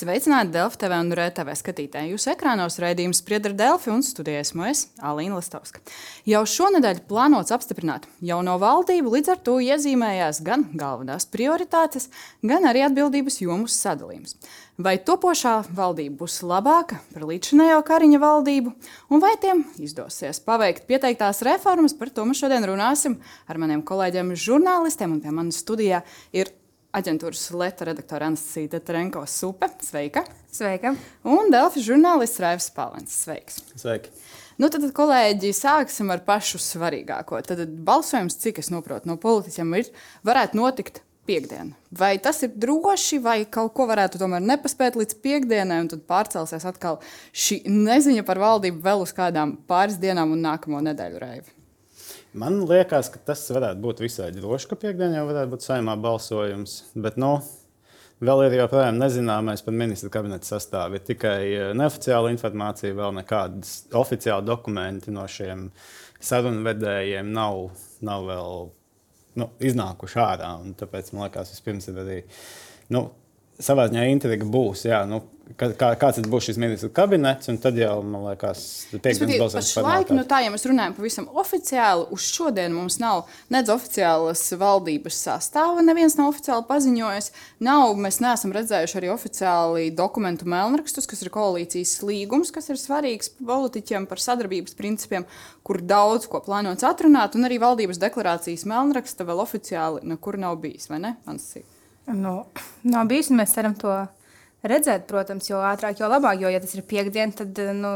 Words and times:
Sveicināti 0.00 0.54
Delfi 0.54 0.78
TV 0.80 0.96
un 0.96 1.10
RTV 1.12 1.52
skatītāji. 1.60 2.14
Jūsu 2.14 2.30
ekrānos 2.32 2.78
raidījums 2.80 3.18
spriedra 3.20 3.52
Delfi 3.52 3.90
un 3.92 4.00
studijā 4.00 4.38
esmu 4.40 4.64
es, 4.70 4.86
Alīna 5.04 5.36
Lastovska. 5.36 5.82
Jau 6.24 6.40
šonadēļ 6.48 7.02
plānots 7.10 7.52
apstiprināt 7.52 8.06
jauno 8.24 8.54
valdību, 8.62 9.12
līdz 9.12 9.32
ar 9.34 9.42
to 9.44 9.58
iezīmējās 9.60 10.40
gan 10.46 10.64
galvenās 10.72 11.28
prioritātes, 11.28 12.08
gan 12.40 12.64
arī 12.70 12.86
atbildības 12.86 13.42
jomu 13.42 13.68
sadalījums. 13.68 14.38
Vai 14.80 14.94
topošā 15.04 15.58
valdība 15.76 16.22
būs 16.22 16.38
labāka 16.48 17.02
par 17.12 17.26
līdzinējo 17.28 17.82
Kariņa 17.84 18.22
valdību, 18.22 18.72
un 19.12 19.20
vai 19.20 19.34
tiem 19.42 19.66
izdosies 19.84 20.40
paveikt 20.46 20.86
pieteiktās 20.88 21.42
reformas, 21.44 21.92
par 21.92 22.08
to 22.08 22.24
mēs 22.24 22.40
šodien 22.40 22.64
runāsim 22.70 23.18
ar 23.44 23.60
maniem 23.60 23.84
kolēģiem, 23.84 24.32
žurnālistiem, 24.32 25.18
un 25.18 25.20
pie 25.20 25.36
manas 25.36 25.60
studijā 25.60 26.00
ir 26.32 26.54
aģentūras 26.96 27.42
Leta 27.54 27.86
redaktore 27.88 28.26
Anastasija 28.26 28.74
Tetrenko 28.74 29.22
Supe. 29.30 29.68
Sveika! 29.84 30.24
Sveika! 30.52 30.94
Un 31.26 31.52
Delfi 31.52 31.82
žurnālists 31.84 32.40
Raivs 32.42 32.70
Palens. 32.74 33.14
Sveiks! 33.24 33.60
Sveiki! 33.78 34.12
Nu, 34.60 34.68
tad, 34.68 34.84
kolēģi, 34.96 35.54
sāksim 35.56 36.10
ar 36.12 36.24
pašu 36.26 36.60
svarīgāko. 36.60 37.38
Tad 37.46 37.62
balsojums, 37.86 38.36
cik 38.42 38.60
es 38.60 38.68
saprotu 38.68 39.08
no 39.08 39.16
politiķiem, 39.20 39.70
ir, 39.78 39.92
varētu 40.26 40.58
notikt 40.58 41.00
piekdiena. 41.30 41.72
Vai 41.96 42.16
tas 42.22 42.42
ir 42.44 42.52
droši, 42.60 43.20
vai 43.24 43.38
kaut 43.48 43.72
ko 43.76 43.86
varētu 43.88 44.20
tomēr 44.20 44.42
nepaspēt 44.44 44.98
līdz 45.00 45.16
piekdienai, 45.24 45.80
un 45.84 45.88
tad 45.92 46.04
pārcelsies 46.10 46.66
atkal 46.68 47.00
šī 47.32 47.62
neziņa 47.70 48.26
par 48.28 48.42
valdību 48.42 48.82
vēl 48.84 49.06
uz 49.06 49.14
kādām 49.16 49.56
pāris 49.70 50.00
dienām 50.02 50.34
un 50.36 50.44
nākamo 50.44 50.82
nedēļu 50.90 51.22
reivi? 51.22 51.59
Man 52.32 52.60
liekas, 52.70 53.08
ka 53.10 53.18
tas 53.26 53.42
varētu 53.50 53.82
būt 53.82 54.00
visai 54.04 54.28
droši, 54.30 54.68
ka 54.70 54.76
piekdienā 54.78 55.18
jau 55.18 55.26
varētu 55.32 55.50
būt 55.50 55.64
saimā 55.66 55.96
balsojums. 55.98 56.76
Bet, 56.94 57.16
nu, 57.18 57.32
vēl 58.22 58.44
ir 58.46 58.54
joprojām 58.60 59.00
nezināmais 59.00 59.64
par 59.66 59.74
ministra 59.74 60.12
kabineta 60.14 60.46
sastāvu. 60.46 60.98
Ir 60.98 61.06
tikai 61.08 61.38
eh, 61.48 61.70
neoficiāla 61.74 62.30
informācija, 62.30 62.94
vēl 62.94 63.16
nekādas 63.18 63.72
oficiāla 63.98 64.46
dokumenti 64.46 65.10
no 65.14 65.26
šiem 65.26 65.66
sarunvedējiem 66.22 67.32
nav, 67.34 67.64
nav 68.06 68.28
vēl 68.30 68.70
nu, 69.40 69.50
iznākuši 69.58 70.22
ārā. 70.22 70.52
Tāpēc 70.78 71.10
man 71.14 71.26
liekas, 71.26 71.50
vispirms 71.56 71.90
ir 71.90 71.98
arī. 72.04 72.20
Nu, 72.94 73.08
savā 73.58 73.88
ziņā 73.90 74.06
intriga 74.12 74.46
būs. 74.46 74.86
Jā, 74.86 75.02
nu, 75.10 75.24
kā, 75.58 75.90
kāds 75.98 76.20
būs 76.30 76.48
šis 76.50 76.58
ministru 76.60 76.90
kabinets, 76.94 77.48
un 77.50 77.58
tad 77.62 77.78
jau, 77.78 78.00
man 78.06 78.26
liekas, 78.28 78.62
piekdienas 78.92 79.40
balsojums 79.40 79.70
par 79.76 79.86
laiku. 79.86 80.16
Nu, 80.16 80.24
tā, 80.28 80.40
ja 80.44 80.52
mēs 80.52 80.66
runājam 80.68 80.94
pavisam 80.96 81.28
oficiāli, 81.40 82.06
uz 82.14 82.26
šodien 82.34 82.74
mums 82.74 82.98
nav 83.02 83.30
nedz 83.52 83.72
oficiālas 83.72 84.42
valdības 84.60 85.18
sastāva, 85.26 85.84
neviens 85.86 86.16
nav 86.18 86.30
oficiāli 86.32 86.66
paziņojis. 86.68 87.30
Nav, 87.66 87.94
mēs 88.00 88.20
neesam 88.24 88.54
redzējuši 88.56 89.00
arī 89.00 89.10
oficiāli 89.14 89.88
dokumentu 89.96 90.48
melnrakstus, 90.50 91.08
kas 91.10 91.24
ir 91.24 91.32
koalīcijas 91.34 91.96
līgums, 92.06 92.52
kas 92.54 92.70
ir 92.72 92.80
svarīgs 92.80 93.32
politiķiem 93.40 94.08
par 94.10 94.22
sadarbības 94.22 94.78
principiem, 94.78 95.26
kur 95.66 95.82
daudz 95.82 96.28
ko 96.30 96.42
plānots 96.44 96.86
atrunāt, 96.86 97.36
un 97.38 97.48
arī 97.48 97.60
valdības 97.62 98.00
deklarācijas 98.02 98.66
melnraksta 98.70 99.26
vēl 99.28 99.42
oficiāli 99.42 100.06
nekur 100.14 100.40
nav 100.40 100.60
bijis, 100.62 100.90
vai 100.92 101.02
ne? 101.02 101.16
Ansī? 101.30 101.64
Nu, 102.10 102.40
nav 102.82 103.06
bijis, 103.10 103.28
mēs 103.34 103.52
ceram 103.54 103.76
to 103.78 103.92
redzēt, 104.62 105.06
protams, 105.10 105.50
jo 105.50 105.60
ātrāk, 105.64 106.00
jo 106.00 106.08
labāk. 106.10 106.40
Jo, 106.42 106.52
ja 106.52 106.60
tas 106.62 106.74
ir 106.76 106.86
piekdiena, 106.88 107.32
tad 107.36 107.60
nu, 107.76 107.92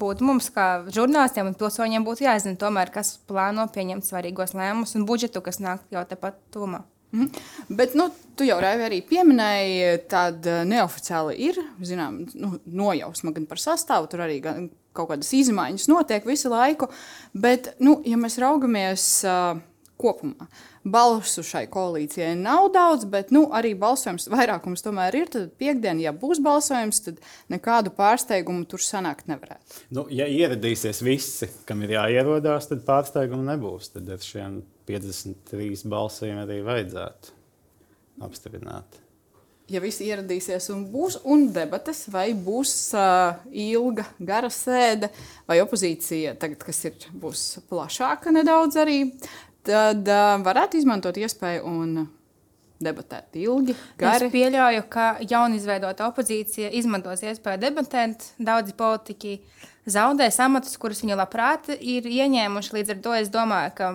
būtu 0.00 0.26
mums, 0.26 0.50
kā 0.54 0.84
žurnālistiem 0.94 1.50
un 1.50 1.58
pilsoņiem, 1.58 2.06
būtu 2.06 2.26
jāzina, 2.26 2.58
tomēr, 2.60 2.90
kas 2.94 3.16
plāno 3.28 3.66
pieņemt 3.74 4.06
svarīgos 4.06 4.56
lēmumus 4.56 4.96
un 4.98 5.06
budžetu, 5.08 5.44
kas 5.44 5.60
nāk 5.62 5.84
jau 5.94 6.04
tepat 6.08 6.40
tuvumā. 6.54 6.84
Mm 7.14 7.20
-hmm. 7.20 7.76
Bet 7.76 7.94
nu, 7.94 8.10
tu 8.36 8.44
jau 8.44 8.60
Raivi, 8.60 8.82
arī 8.82 9.02
pieminēji, 9.08 9.98
tāda 10.08 10.64
neoficiāli 10.64 11.34
ir 11.38 11.54
zinām, 11.80 12.26
nu, 12.34 12.58
nojausma 12.66 13.30
gan 13.32 13.46
par 13.46 13.58
sastāvu, 13.58 14.08
tur 14.10 14.20
arī 14.20 14.40
gan 14.40 14.70
kaut 14.92 15.08
kādas 15.10 15.32
izmaiņas 15.32 15.88
notiek 15.88 16.26
visu 16.26 16.50
laiku. 16.50 16.88
Bet, 17.34 17.74
nu, 17.78 18.02
ja 18.04 18.16
mēs 18.16 18.38
raugamies 18.38 19.24
uh, 19.24 19.60
kopumā, 20.04 20.48
balsu 20.84 21.42
šai 21.46 21.64
koalīcijai 21.72 22.34
nav 22.38 22.68
daudz, 22.74 23.06
bet 23.10 23.32
nu, 23.34 23.46
arī 23.56 23.72
balsojums 23.78 24.28
vairākums 24.32 24.84
tomēr 24.84 25.16
ir. 25.18 25.30
Tad 25.32 25.54
piekdienā, 25.60 26.04
ja 26.06 26.14
būs 26.16 26.42
balsojums, 26.44 27.00
tad 27.08 27.22
nekādu 27.52 27.92
pārsteigumu 27.96 28.68
tur 28.68 28.84
sanākt 28.84 29.30
nevarētu. 29.30 29.84
Nu, 29.96 30.06
ja 30.12 30.28
ieradīsies 30.28 31.00
visi, 31.04 31.48
kam 31.68 31.82
ir 31.86 31.96
jāierodās, 31.96 32.68
tad 32.70 32.84
pārsteigumu 32.86 33.46
nebūs. 33.48 33.94
Tad 33.96 34.12
ar 34.12 34.20
šiem 34.22 34.60
53 34.90 35.88
balsīm 35.90 36.44
arī 36.44 36.60
vajadzētu 36.66 37.40
apstiprināt. 38.24 39.00
Ja 39.72 39.80
visi 39.80 40.04
ieradīsies 40.10 40.66
un 40.74 40.82
būs 40.92 41.22
un 41.24 41.46
debates, 41.54 42.02
vai 42.12 42.26
būs 42.36 42.72
uh, 43.00 43.38
ilga, 43.48 44.04
gara 44.20 44.50
sēde, 44.52 45.08
vai 45.48 45.56
opozīcija, 45.62 46.34
tagad, 46.40 46.66
kas 46.68 46.82
ir, 46.84 47.06
būs 47.16 47.46
plašāka 47.70 48.34
nedaudz 48.34 48.76
arī, 48.82 48.98
tad 49.66 50.08
uh, 50.10 50.34
varētu 50.44 50.80
izmantot 50.80 51.18
iespēju 51.20 51.64
un 51.68 52.04
debatēt 52.84 53.36
ilgi, 53.38 53.74
gari. 54.00 54.28
Es 54.28 54.34
pieļauju, 54.34 54.86
ka 54.92 55.06
jaunizveidota 55.24 56.08
opozīcija 56.10 56.72
izmantos 56.76 57.22
iespēju 57.24 57.62
debatēt. 57.62 58.26
Daudzi 58.38 58.74
politiķi 58.76 59.36
zaudēs 59.94 60.40
amatus, 60.44 60.76
kurus 60.80 61.04
viņi 61.04 61.18
labprāt 61.18 61.70
ir 61.78 62.08
ieņēmuši. 62.10 62.74
Līdz 62.78 62.96
ar 62.96 63.04
to 63.06 63.14
es 63.20 63.30
domāju, 63.32 63.74
ka 63.78 63.92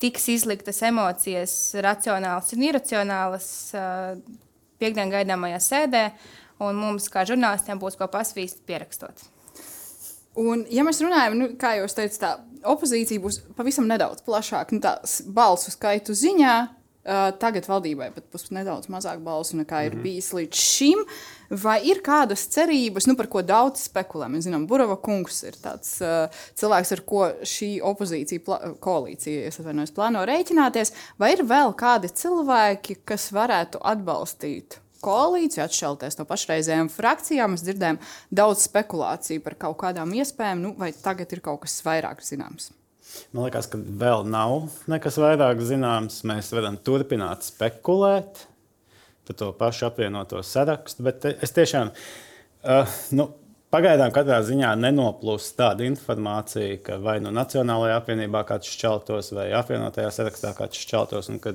tiks 0.00 0.28
izliktas 0.32 0.80
emocijas, 0.86 1.56
racionālas 1.84 2.54
un 2.56 2.64
iracionālas 2.70 3.50
piekdienā 4.80 5.10
gaidāmajā 5.18 5.60
sēdē, 5.66 6.06
un 6.64 6.80
mums, 6.80 7.08
kā 7.12 7.26
žurnālistiem, 7.28 7.80
būs 7.80 7.98
ko 8.00 8.08
pasvīst 8.12 8.64
pierakstot. 8.68 9.28
Un, 10.40 10.64
ja 10.72 10.84
mēs 10.86 11.02
runājam, 11.04 11.36
nu, 11.36 11.52
kā 11.60 11.74
jau 11.76 11.88
teicu, 11.92 12.20
tā 12.22 12.34
opozīcija 12.70 13.22
būs 13.22 13.40
pavisam 13.56 13.88
nedaudz 13.90 14.24
plašāka, 14.26 14.76
nu, 14.76 15.32
balsu 15.36 15.74
skaitu 15.74 16.16
ziņā. 16.16 16.58
Uh, 17.00 17.30
tagad 17.40 17.64
valdībai 17.64 18.10
pat 18.12 18.26
būs 18.28 18.50
nedaudz 18.52 18.90
mazāk 18.92 19.22
balsu 19.24 19.56
nekā 19.56 19.78
ir 19.86 19.94
mm 19.94 19.98
-hmm. 19.98 20.02
bijis 20.04 20.26
līdz 20.36 20.56
šim. 20.60 20.98
Vai 21.62 21.78
ir 21.88 22.02
kādas 22.04 22.44
cerības, 22.52 23.06
nu, 23.08 23.16
par 23.16 23.26
ko 23.26 23.42
daudz 23.42 23.86
spekulē? 23.88 24.28
Mēs 24.28 24.44
zinām, 24.44 24.66
Burava 24.66 24.96
kungs 24.96 25.42
ir 25.42 25.56
tāds 25.56 25.96
uh, 26.04 26.28
cilvēks, 26.54 26.92
ar 26.92 27.00
ko 27.00 27.22
šī 27.42 27.70
opozīcija, 27.82 28.40
koalīcija, 28.80 29.46
es 29.48 29.58
atvainojos, 29.60 29.96
plāno 29.96 30.26
rēķināties. 30.28 30.92
Vai 31.18 31.32
ir 31.32 31.42
vēl 31.42 31.72
kādi 31.72 32.12
cilvēki, 32.12 33.00
kas 33.04 33.32
varētu 33.32 33.80
atbalstīt 33.80 34.78
koalīciju, 35.04 35.62
atšķelties 35.64 36.18
no 36.20 36.26
pašreizējām 36.28 36.90
frakcijām. 36.92 37.54
Mēs 37.54 37.64
dzirdējām 37.66 38.00
daudz 38.42 38.66
spekulāciju 38.68 39.44
par 39.44 39.56
kaut 39.66 39.78
kādām 39.84 40.12
iespējām, 40.20 40.62
nu, 40.66 40.74
vai 40.78 40.92
tagad 40.96 41.32
ir 41.34 41.42
kaut 41.44 41.64
kas 41.64 41.80
vairāk 41.86 42.22
zināms. 42.26 42.70
Man 43.34 43.48
liekas, 43.48 43.66
ka 43.70 43.80
vēl 43.80 44.24
nav 44.30 44.68
nekas 44.90 45.18
vairāk 45.18 45.62
zināms. 45.66 46.22
Mēs 46.28 46.52
varam 46.54 46.78
turpināt 46.78 47.48
spekulēt 47.48 48.46
par 49.26 49.38
to 49.38 49.52
pašu 49.54 49.86
apvienoto 49.90 50.42
sarakstu, 50.46 51.04
bet 51.06 51.26
es 51.30 51.54
tiešām. 51.54 51.92
Uh, 52.60 52.98
nu, 53.16 53.30
Pagaidām 53.70 54.10
katrā 54.10 54.40
ziņā 54.42 54.72
nenoplūst 54.82 55.52
tāda 55.54 55.84
informācija, 55.86 56.80
ka 56.82 56.96
vai 56.98 57.20
nu 57.22 57.30
Nacionālajā 57.30 58.00
apvienībā 58.00 58.40
kāds 58.48 58.66
šķeltos, 58.66 59.28
vai 59.36 59.44
apvienotajā 59.54 60.08
sarakstā 60.16 60.50
kāds 60.58 60.80
šķeltos, 60.82 61.28
un 61.30 61.38
ka 61.38 61.52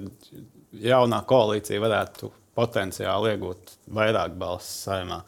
jaunā 0.80 1.20
koalīcija 1.28 1.82
varētu 1.84 2.32
potenciāli 2.56 3.36
iegūt 3.36 3.78
vairāk 3.96 4.36
balsu 4.40 4.86
saimā. 4.88 5.22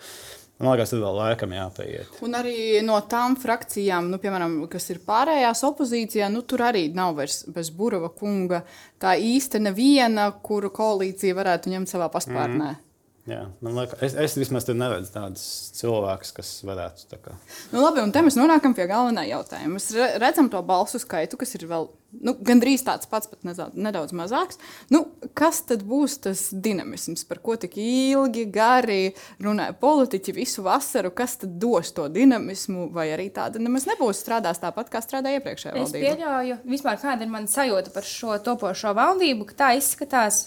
Man 0.58 0.74
liekas, 0.74 0.90
tas 0.90 1.02
vēl 1.04 1.14
laikam 1.20 1.52
jāpaiet. 1.54 2.16
Un 2.26 2.34
arī 2.40 2.56
no 2.86 2.98
tām 3.06 3.36
frakcijām, 3.38 4.08
nu, 4.10 4.18
piemēram, 4.22 4.56
kas 4.72 4.90
ir 4.90 5.04
pārējās 5.06 5.62
opozīcijā, 5.68 6.32
nu, 6.34 6.42
tur 6.50 6.64
arī 6.66 6.88
nav 6.98 7.14
vairs 7.20 7.44
bez 7.54 7.70
Burbuļa 7.78 8.10
kunga 8.18 8.64
tā 8.98 9.14
īsta 9.22 9.62
neviena, 9.62 10.32
kuru 10.42 10.72
koalīcija 10.74 11.38
varētu 11.38 11.76
ņemt 11.76 11.94
savā 11.94 12.10
paspārnē. 12.14 12.72
Mm. 12.74 12.87
Jā, 13.28 13.42
man 13.60 13.76
liekas, 13.76 14.00
es, 14.06 14.14
es 14.24 14.38
vismaz 14.40 14.64
neredzu 14.72 15.12
tādus 15.12 15.44
cilvēkus, 15.76 16.30
kas 16.38 16.52
varētu 16.64 17.10
tā 17.12 17.18
kā. 17.20 17.34
Nu, 17.74 17.82
labi, 17.82 18.00
un 18.00 18.14
te 18.16 18.22
mēs 18.24 18.38
nonākam 18.40 18.72
pie 18.78 18.86
galvenā 18.88 19.26
jautājuma. 19.28 19.76
Mēs 19.76 19.90
redzam 20.24 20.48
to 20.54 20.62
balsu 20.64 21.02
skaitu, 21.04 21.36
kas 21.42 21.52
ir 21.58 21.66
vēl 21.68 21.90
nu, 22.24 22.34
gandrīz 22.48 22.86
tāds 22.88 23.10
pats, 23.12 23.28
pat 23.28 23.44
nedaudz, 23.44 23.76
nedaudz 23.76 24.16
mazāks. 24.16 24.62
Nu, 24.94 25.04
kas 25.36 25.60
tad 25.68 25.84
būs 25.88 26.16
tas 26.24 26.46
dinamisms, 26.56 27.26
par 27.28 27.44
ko 27.44 27.58
tik 27.60 27.76
ilgi, 27.84 28.48
gari 28.48 29.12
runāja 29.44 29.76
politiķi 29.76 30.38
visu 30.40 30.64
vasaru? 30.64 31.12
Kas 31.12 31.36
tad 31.44 31.60
dos 31.60 31.92
to 32.00 32.08
dinamismu, 32.08 32.88
vai 32.96 33.10
arī 33.12 33.28
tāda 33.36 33.60
nemaz 33.60 33.90
nebūs 33.92 34.24
strādās 34.24 34.64
tāpat, 34.64 34.88
kā 34.94 35.04
strādāja 35.04 35.42
iepriekšējā 35.42 35.76
valdība? 35.76 36.00
Es 36.00 36.08
pieļauju, 36.16 36.60
vispār 36.72 37.04
kāda 37.04 37.28
ir 37.28 37.36
mana 37.36 37.52
sajūta 37.52 37.92
par 37.92 38.08
šo 38.08 38.40
topošo 38.48 38.96
valdību, 38.96 39.52
ka 39.52 39.64
tā 39.66 39.76
izskatās 39.84 40.46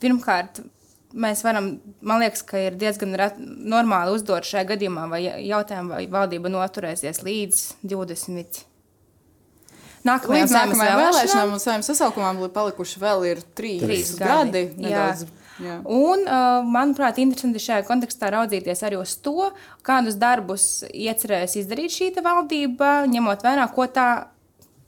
pirmkārt 0.00 0.64
mēs 1.12 1.44
varam, 1.46 1.72
man 2.00 2.22
liekas, 2.22 2.42
ka 2.46 2.60
ir 2.60 2.78
diezgan 2.80 3.16
normāli 3.70 4.14
uzdot 4.16 4.46
šajā 4.48 4.68
gadījumā, 4.74 5.06
vai 5.10 5.24
jautājumu, 5.26 5.96
vai 5.96 6.04
valdība 6.10 6.52
noturēsies 6.52 7.22
līdz 7.26 7.62
20. 7.90 8.64
Nākamajām, 10.06 10.46
līdz 10.46 10.56
nākamajām 10.56 11.02
vēlēšanām 11.02 11.52
un 11.56 11.60
saviem 11.60 11.84
sasaukumam 11.84 12.40
palikuši 12.54 13.02
vēl 13.02 13.26
ir 13.34 13.44
trīs, 13.52 13.84
trīs 13.84 14.14
gadi. 14.16 14.64
gadi 14.64 14.86
nedaudz 14.86 15.28
Jā. 15.60 15.76
Un, 15.84 16.24
uh, 16.24 16.62
manuprāt, 16.64 17.18
interesanti 17.20 17.60
šajā 17.60 17.84
kontekstā 17.88 18.30
raudzīties 18.32 18.80
arī 18.86 18.96
uz 19.00 19.12
to, 19.20 19.50
kādus 19.86 20.16
darbus 20.20 20.86
iecerēs 20.88 21.58
izdarīt 21.60 21.92
šī 21.92 22.10
valdība, 22.24 23.02
ņemot 23.10 23.44
vērā, 23.44 23.66
ko 23.74 23.88
tā. 23.92 24.10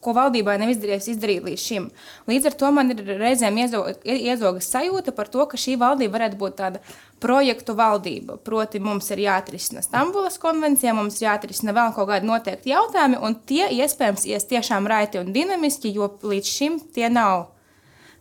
Ko 0.02 0.14
valdībai 0.16 0.56
nav 0.58 0.72
izdarījies 0.72 1.12
izdarīt 1.12 1.44
līdz 1.46 1.62
šim. 1.62 1.84
Līdz 2.26 2.48
ar 2.50 2.56
to 2.58 2.70
man 2.74 2.90
ir 2.90 3.04
reizēm 3.20 3.60
iezo- 3.62 3.84
iezogas 4.02 4.66
sajūta 4.72 5.14
par 5.14 5.30
to, 5.30 5.46
ka 5.46 5.60
šī 5.60 5.76
valdība 5.78 6.18
varētu 6.18 6.40
būt 6.40 6.56
tāda 6.58 6.82
projektu 7.22 7.76
valdība. 7.78 8.36
Proti, 8.42 8.80
mums 8.82 9.10
ir 9.14 9.22
jāatrisina 9.22 9.82
Stambulas 9.84 10.40
konvencija, 10.42 10.94
mums 10.94 11.20
ir 11.20 11.28
jāatrisina 11.28 11.74
vēl 11.76 11.94
kaut 11.94 12.10
kādi 12.10 12.26
noteikti 12.26 12.74
jautājumi, 12.74 13.22
un 13.22 13.38
tie 13.46 13.68
iespējams 13.78 14.26
ies 14.26 14.48
tiešām 14.50 14.90
raiti 14.90 15.22
un 15.22 15.30
dinamiski, 15.32 15.94
jo 15.94 16.10
līdz 16.22 16.50
šim 16.58 16.80
tie 16.92 17.06
nav 17.08 17.51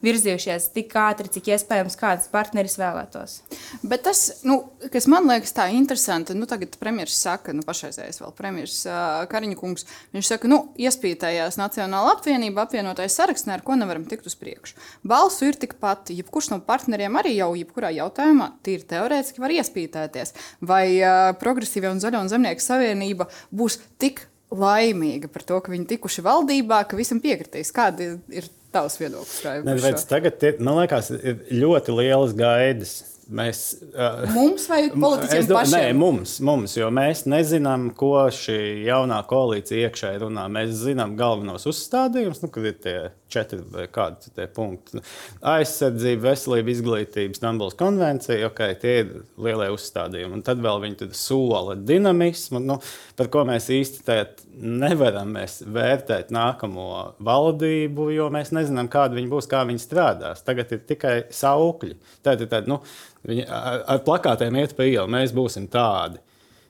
virzījušies 0.06 0.70
tik 0.76 0.94
ātri, 0.98 1.30
cik 1.32 1.52
iespējams 1.56 1.98
kāds 2.00 2.30
partneris 2.32 2.78
vēlētos. 2.80 3.38
Bet 3.86 4.06
tas, 4.08 4.24
nu, 4.48 4.58
kas 4.94 5.08
man 5.12 5.30
liekas 5.30 5.54
tā 5.58 5.68
interesanti, 5.76 6.36
nu, 6.38 6.48
tagad 6.50 6.76
premjerministrs 6.82 7.22
saka, 7.28 7.56
nu, 7.56 7.66
pašreizējais 7.68 8.22
vēl 8.24 8.34
premjerministrs 8.38 9.30
Kariņa 9.32 9.60
kungs, 9.60 9.88
viņš 10.16 10.34
saka, 10.34 10.50
nu, 10.52 10.62
iespītējās 10.82 11.60
Nacionāla 11.62 12.16
apvienība, 12.18 12.66
apvienotais 12.66 13.16
saraksts, 13.18 13.50
ar 13.52 13.64
ko 13.66 13.78
nevaram 13.80 14.08
tikt 14.10 14.30
uz 14.30 14.38
priekšu. 14.40 14.78
Balsu 15.08 15.50
ir 15.50 15.60
tikpat, 15.62 16.14
jebkurš 16.16 16.52
no 16.54 16.62
partneriem 16.66 17.20
arī 17.22 17.36
jau 17.38 17.52
jebkurā 17.60 17.94
jautājumā 17.96 18.52
tīri 18.66 18.88
teorētiski 18.90 19.44
var 19.44 19.54
iespītēties. 19.60 20.36
Vai 20.66 20.86
uh, 21.00 21.32
progresīvie 21.42 21.92
un 21.92 22.02
zaļo 22.04 22.26
un 22.26 22.32
zemnieku 22.32 22.64
savienība 22.64 23.30
būs 23.52 23.80
tik 24.02 24.26
laimīga 24.52 25.30
par 25.32 25.46
to, 25.48 25.60
ka 25.64 25.72
viņi 25.72 25.88
tikuši 25.94 26.24
valdībā, 26.26 26.84
ka 26.88 27.00
visam 27.00 27.22
piekritīs. 27.24 27.72
Kāda 27.76 28.16
ir 28.34 28.50
tavs 28.74 28.98
viedoklis? 29.02 29.40
Par 29.44 29.62
redz, 29.66 30.04
šo? 30.04 30.10
tagad, 30.10 30.44
ir, 30.48 30.60
man 30.64 30.80
liekas, 30.82 31.12
ir 31.20 31.42
ļoti 31.62 31.96
lielas 31.98 32.36
gaidas. 32.38 32.94
Mēs, 33.32 33.62
uh, 33.94 34.26
Mums 34.36 34.66
vai 34.68 34.82
politiķiem 34.92 35.46
domāju, 35.48 35.56
pašiem? 35.56 35.78
Nē, 35.78 35.96
mums, 35.96 36.34
mums, 36.44 36.76
jo 36.76 36.90
mēs 36.92 37.24
nezinām, 37.32 37.88
ko 37.96 38.26
šī 38.36 38.58
jaunā 38.90 39.22
koalīcija 39.30 39.88
iekšēji 39.88 40.22
runā. 40.26 40.50
Mēs 40.52 40.74
zinām 40.82 41.16
galvenos 41.20 41.68
uzstādījumus, 41.72 42.42
nu, 42.44 42.52
kad 42.52 42.68
ir 42.68 42.76
tie 42.84 42.96
četri 43.32 43.62
vai 43.72 43.88
kādi 43.92 44.34
tie 44.36 44.50
punkti. 44.52 45.00
Aizsardzība, 45.48 46.26
veselība, 46.28 46.74
izglītība, 46.74 47.38
Stambulas 47.40 47.78
konvencija, 47.80 48.50
ok, 48.50 48.62
tie 48.82 48.98
ir 49.06 49.14
lielie 49.40 49.70
uzstādījumi. 49.72 50.36
Un 50.40 50.46
tad 50.48 50.60
vēl 50.64 50.84
viņi 50.84 51.12
sola 51.16 51.78
dinamismu, 51.80 52.60
nu, 52.68 52.82
par 53.16 53.32
ko 53.32 53.46
mēs 53.48 53.72
īsti 53.72 54.04
tagad 54.08 54.44
nevaram 54.62 55.32
mēs 55.36 55.62
vērtēt 55.72 56.32
nākamo 56.34 56.88
valdību, 57.24 58.10
jo 58.16 58.28
mēs 58.34 58.52
nezinām, 58.56 58.90
kāda 58.92 59.18
viņi 59.18 59.32
būs, 59.32 59.48
kā 59.52 59.64
viņi 59.68 59.82
strādās. 59.82 60.44
Tagad 60.46 60.76
ir 60.76 60.84
tikai 60.90 61.16
saukļi. 61.34 61.96
Tad 62.26 62.44
ir 62.44 62.52
tādi, 62.52 62.72
nu, 62.72 62.82
viņi 63.28 63.46
ar, 63.48 63.84
ar 63.96 64.04
plakātiem 64.06 64.58
iet 64.62 64.76
pa 64.78 64.88
ielu, 64.88 65.08
mēs 65.12 65.34
būsim 65.36 65.70
tādi. 65.72 66.22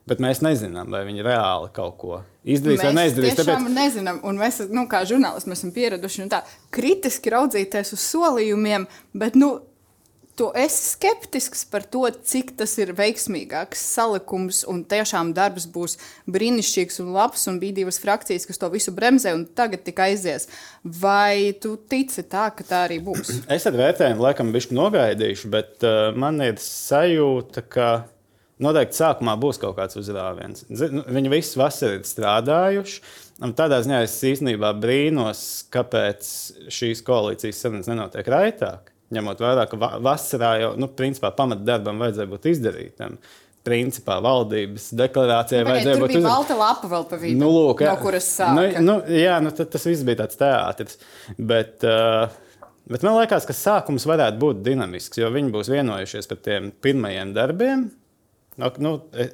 Bet 0.09 0.19
mēs 0.23 0.41
nezinām, 0.41 0.89
vai 0.91 1.03
viņi 1.05 1.23
reāli 1.23 1.69
kaut 1.75 1.97
ko 2.01 2.15
izdarīs 2.41 2.81
vai 2.81 2.89
Mēs 2.89 2.97
neizdarīs. 2.97 3.35
tiešām 3.37 3.67
Tāpēc, 3.67 3.75
nezinām, 3.75 4.21
un 4.27 4.39
mēs, 4.41 4.57
nu, 4.73 4.87
kā 4.89 5.03
žurnālisti, 5.07 5.51
mēs 5.51 5.61
esam 5.61 5.73
pieraduši 5.75 6.23
nu, 6.23 6.31
tā, 6.31 6.41
kritiski 6.73 7.31
raudzīties 7.31 7.93
uz 7.93 8.05
solījumiem, 8.09 8.87
bet 9.13 9.37
nu, 9.37 9.51
tu 10.37 10.49
esi 10.57 10.95
skeptisks 10.95 11.63
par 11.71 11.83
to, 11.83 12.03
cik 12.09 12.53
tas 12.59 12.73
ir 12.81 12.93
veiksmīgāks 12.97 13.81
salikums, 13.95 14.61
un 14.69 14.83
tiešām 14.87 15.33
darbs 15.37 15.67
būs 15.71 15.97
brīnišķīgs 16.31 17.01
un 17.03 17.11
labs, 17.15 17.47
un 17.51 17.59
bija 17.61 17.81
divas 17.81 17.99
frakcijas, 18.01 18.47
kas 18.49 18.61
to 18.61 18.69
visu 18.73 18.93
bremzē, 18.95 19.35
un 19.37 19.45
tagad 19.45 19.85
tikai 19.87 20.11
aizies. 20.13 20.47
Vai 20.83 21.53
tu 21.61 21.75
tici 21.77 22.23
tā, 22.23 22.49
ka 22.55 22.65
tā 22.67 22.85
arī 22.87 23.01
būs? 23.03 23.33
es 23.55 23.67
ar 23.69 23.77
vērtējumu 23.79 24.25
laikam 24.27 24.53
bišķi 24.55 24.77
nogaidīšu, 24.77 25.51
bet 25.53 25.85
uh, 25.87 26.09
man 26.17 26.41
ir 26.45 26.57
sajūta, 26.61 27.65
ka 27.71 27.89
noteikti 28.61 28.99
sākumā 28.99 29.35
būs 29.41 29.59
kaut 29.61 29.75
kāds 29.79 29.97
uzrāviens. 29.99 30.65
Nu, 30.69 31.03
Viņi 31.07 31.33
visi 31.33 31.59
vasarā 31.59 31.97
ir 31.97 32.07
strādājuši. 32.07 33.01
Tādā 33.57 33.81
ziņā 33.81 34.03
es 34.05 34.19
īstenībā 34.29 34.69
brīnos, 34.77 35.43
kāpēc 35.73 36.27
šīs 36.69 37.01
koalīcijas 37.07 37.61
sarunas 37.63 37.89
nenotiek 37.89 38.27
raitāk. 38.29 38.90
Ņemot 39.11 39.41
vērā, 39.43 39.65
ka 39.69 39.77
va- 39.77 39.97
vasarā 39.99 40.51
jau 40.61 40.73
nu, 40.79 40.87
principā, 40.87 41.31
pamatdarbam 41.35 41.99
vajadzēja 41.99 42.29
būt 42.31 42.45
izdarītam. 42.53 43.17
Principā 43.61 44.15
valdības 44.23 44.87
deklarācijai 44.97 45.61
Pagaid, 45.61 45.71
vajadzēja 45.75 45.97
tur 45.97 46.01
būt 46.01 46.13
bija 46.13 46.21
izdarītam. 46.21 46.29
balta 46.31 46.55
lapa 46.57 46.87
vēl 46.89 47.03
pa 47.11 47.19
vidu, 47.21 47.37
Nu, 47.43 47.49
lūk, 47.53 47.83
jā. 47.85 47.91
no 47.91 48.01
kuras 48.01 48.29
sāka. 48.39 48.55
Nu, 48.79 48.85
nu, 48.87 48.95
jā, 49.13 49.35
nu, 49.43 49.51
tas 49.53 49.85
viss 49.85 50.01
bija 50.07 50.21
tāds 50.23 50.39
teātris. 50.39 50.97
Bet, 51.37 51.83
uh, 51.85 52.31
bet 52.89 53.03
man 53.05 53.19
liekas, 53.19 53.45
ka 53.45 53.53
sākums 53.53 54.07
varētu 54.09 54.39
būt 54.41 54.63
dinamisks, 54.65 55.19
jo 55.21 55.29
viņi 55.29 55.53
būs 55.53 55.69
vienojušies 55.75 56.31
par 56.31 56.39
tiem 56.47 56.71
pirmajiem 56.81 57.35
darbiem. 57.37 57.85
Nu, 58.57 58.71
nu, 58.81 58.95
e, 59.13 59.27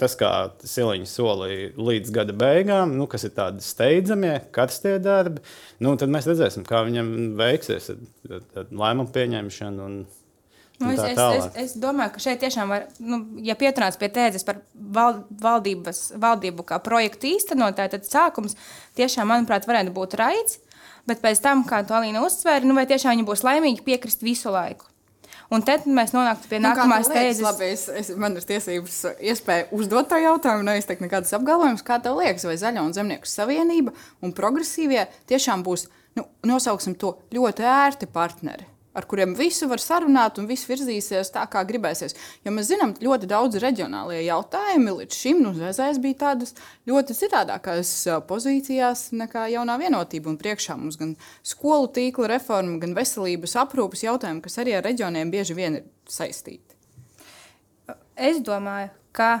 tas, 0.00 0.16
kā 0.18 0.30
Siliņš 0.66 1.10
solīja 1.12 1.72
līdz 1.76 2.14
gada 2.14 2.36
beigām, 2.36 2.96
nu, 2.98 3.06
kas 3.10 3.26
ir 3.28 3.34
tādi 3.36 3.64
steidzamie, 3.64 4.36
karstie 4.54 4.96
darbi, 5.02 5.44
nu, 5.84 5.94
tad 6.00 6.12
mēs 6.12 6.28
redzēsim, 6.30 6.64
kā 6.68 6.82
viņam 6.88 7.12
veiksies 7.40 7.92
ar, 7.92 8.00
lēmumu 8.70 9.12
pieņemšanu. 9.14 9.90
Un, 9.90 10.00
Nu, 10.80 10.88
es, 10.94 11.00
es, 11.12 11.18
es, 11.20 11.46
es 11.60 11.72
domāju, 11.76 12.14
ka 12.14 12.22
šeit 12.24 12.38
tiešām 12.40 12.70
var, 12.72 12.86
nu, 13.04 13.18
ja 13.44 13.52
pieturās 13.60 13.98
pie 14.00 14.08
tēzes 14.14 14.46
par 14.48 14.62
val, 14.72 15.18
valdības, 15.42 16.14
valdību 16.22 16.64
kā 16.70 16.78
projektu 16.80 17.28
īstenotāju, 17.34 17.92
tad 17.98 18.08
sākums 18.08 18.56
tiešām, 18.96 19.28
manuprāt, 19.28 19.68
varētu 19.68 19.92
būt 19.92 20.16
raids. 20.16 20.56
Bet 21.08 21.20
pēc 21.20 21.42
tam, 21.44 21.66
kā 21.68 21.82
to 21.84 21.96
Alīna 21.96 22.24
uzsvēra, 22.24 22.64
nu, 22.64 22.76
vai 22.76 22.86
tiešām 22.88 23.12
viņi 23.12 23.28
būs 23.28 23.44
laimīgi 23.44 23.84
piekrist 23.84 24.24
visu 24.24 24.52
laiku. 24.54 24.88
Un 25.50 25.64
tad 25.66 25.86
mēs 25.90 26.12
nonāktu 26.14 26.46
pie 26.50 26.60
Nu, 26.60 26.68
nākamās 26.68 27.08
liekas, 27.08 27.16
tēzes. 27.16 27.42
Labi, 27.42 27.70
es, 27.74 27.86
es, 28.00 28.10
man 28.18 28.38
ir 28.38 28.46
tiesības, 28.46 28.98
iespēja 29.32 29.66
uzdot 29.74 30.06
to 30.12 30.18
jautājumu, 30.22 30.66
neizteikt 30.68 31.02
nekādas 31.02 31.34
apgalvojumus. 31.34 31.82
Kā 31.86 31.98
tev 32.02 32.20
liekas, 32.20 32.46
vai 32.46 32.54
Zaļo 32.60 32.84
un 32.86 32.94
Zemnieku 32.94 33.26
savienība 33.26 33.94
un 34.22 34.34
progresīvie 34.36 35.08
tiešām 35.30 35.64
būs, 35.66 35.88
nu, 36.18 36.28
nosauksim 36.46 36.94
to 37.00 37.16
ļoti 37.34 37.66
ērti 37.66 38.10
partneri? 38.14 38.68
Ar 39.00 39.06
kuriem 39.08 39.32
visu 39.38 39.68
var 39.70 39.80
sarunāt 39.80 40.36
un 40.40 40.48
viss 40.50 40.68
virzīsies 40.68 41.32
tā, 41.32 41.46
kā 41.48 41.62
gribēsies. 41.64 42.16
Jo 42.44 42.52
mēs 42.52 42.68
zinām, 42.68 42.92
ļoti 43.00 43.28
daudz 43.30 43.56
reģionālie 43.62 44.20
jautājumi 44.26 44.96
līdz 44.98 45.20
šim 45.22 45.40
nu, 45.40 45.54
ZZS 45.56 46.02
bija 46.04 46.18
tādas 46.26 46.52
ļoti 46.90 47.16
citādākās 47.16 47.92
ā, 48.12 48.18
pozīcijās 48.28 49.06
nekā 49.16 49.46
jaunā 49.54 49.78
vienotība. 49.80 50.28
Un 50.34 50.36
priekšā 50.40 50.76
mums 50.76 51.00
gan 51.00 51.14
skolu 51.40 51.88
tīkla 51.96 52.28
reforma, 52.34 52.76
gan 52.82 52.92
veselības 52.98 53.56
aprūpas 53.64 54.04
jautājumi, 54.04 54.44
kas 54.44 54.60
arī 54.60 54.76
ar 54.76 54.84
reģioniem 54.84 55.32
bieži 55.32 55.56
vien 55.56 55.80
ir 55.80 55.88
saistīti. 56.10 56.76
Es 58.20 58.42
domāju, 58.44 58.92
ka 59.16 59.38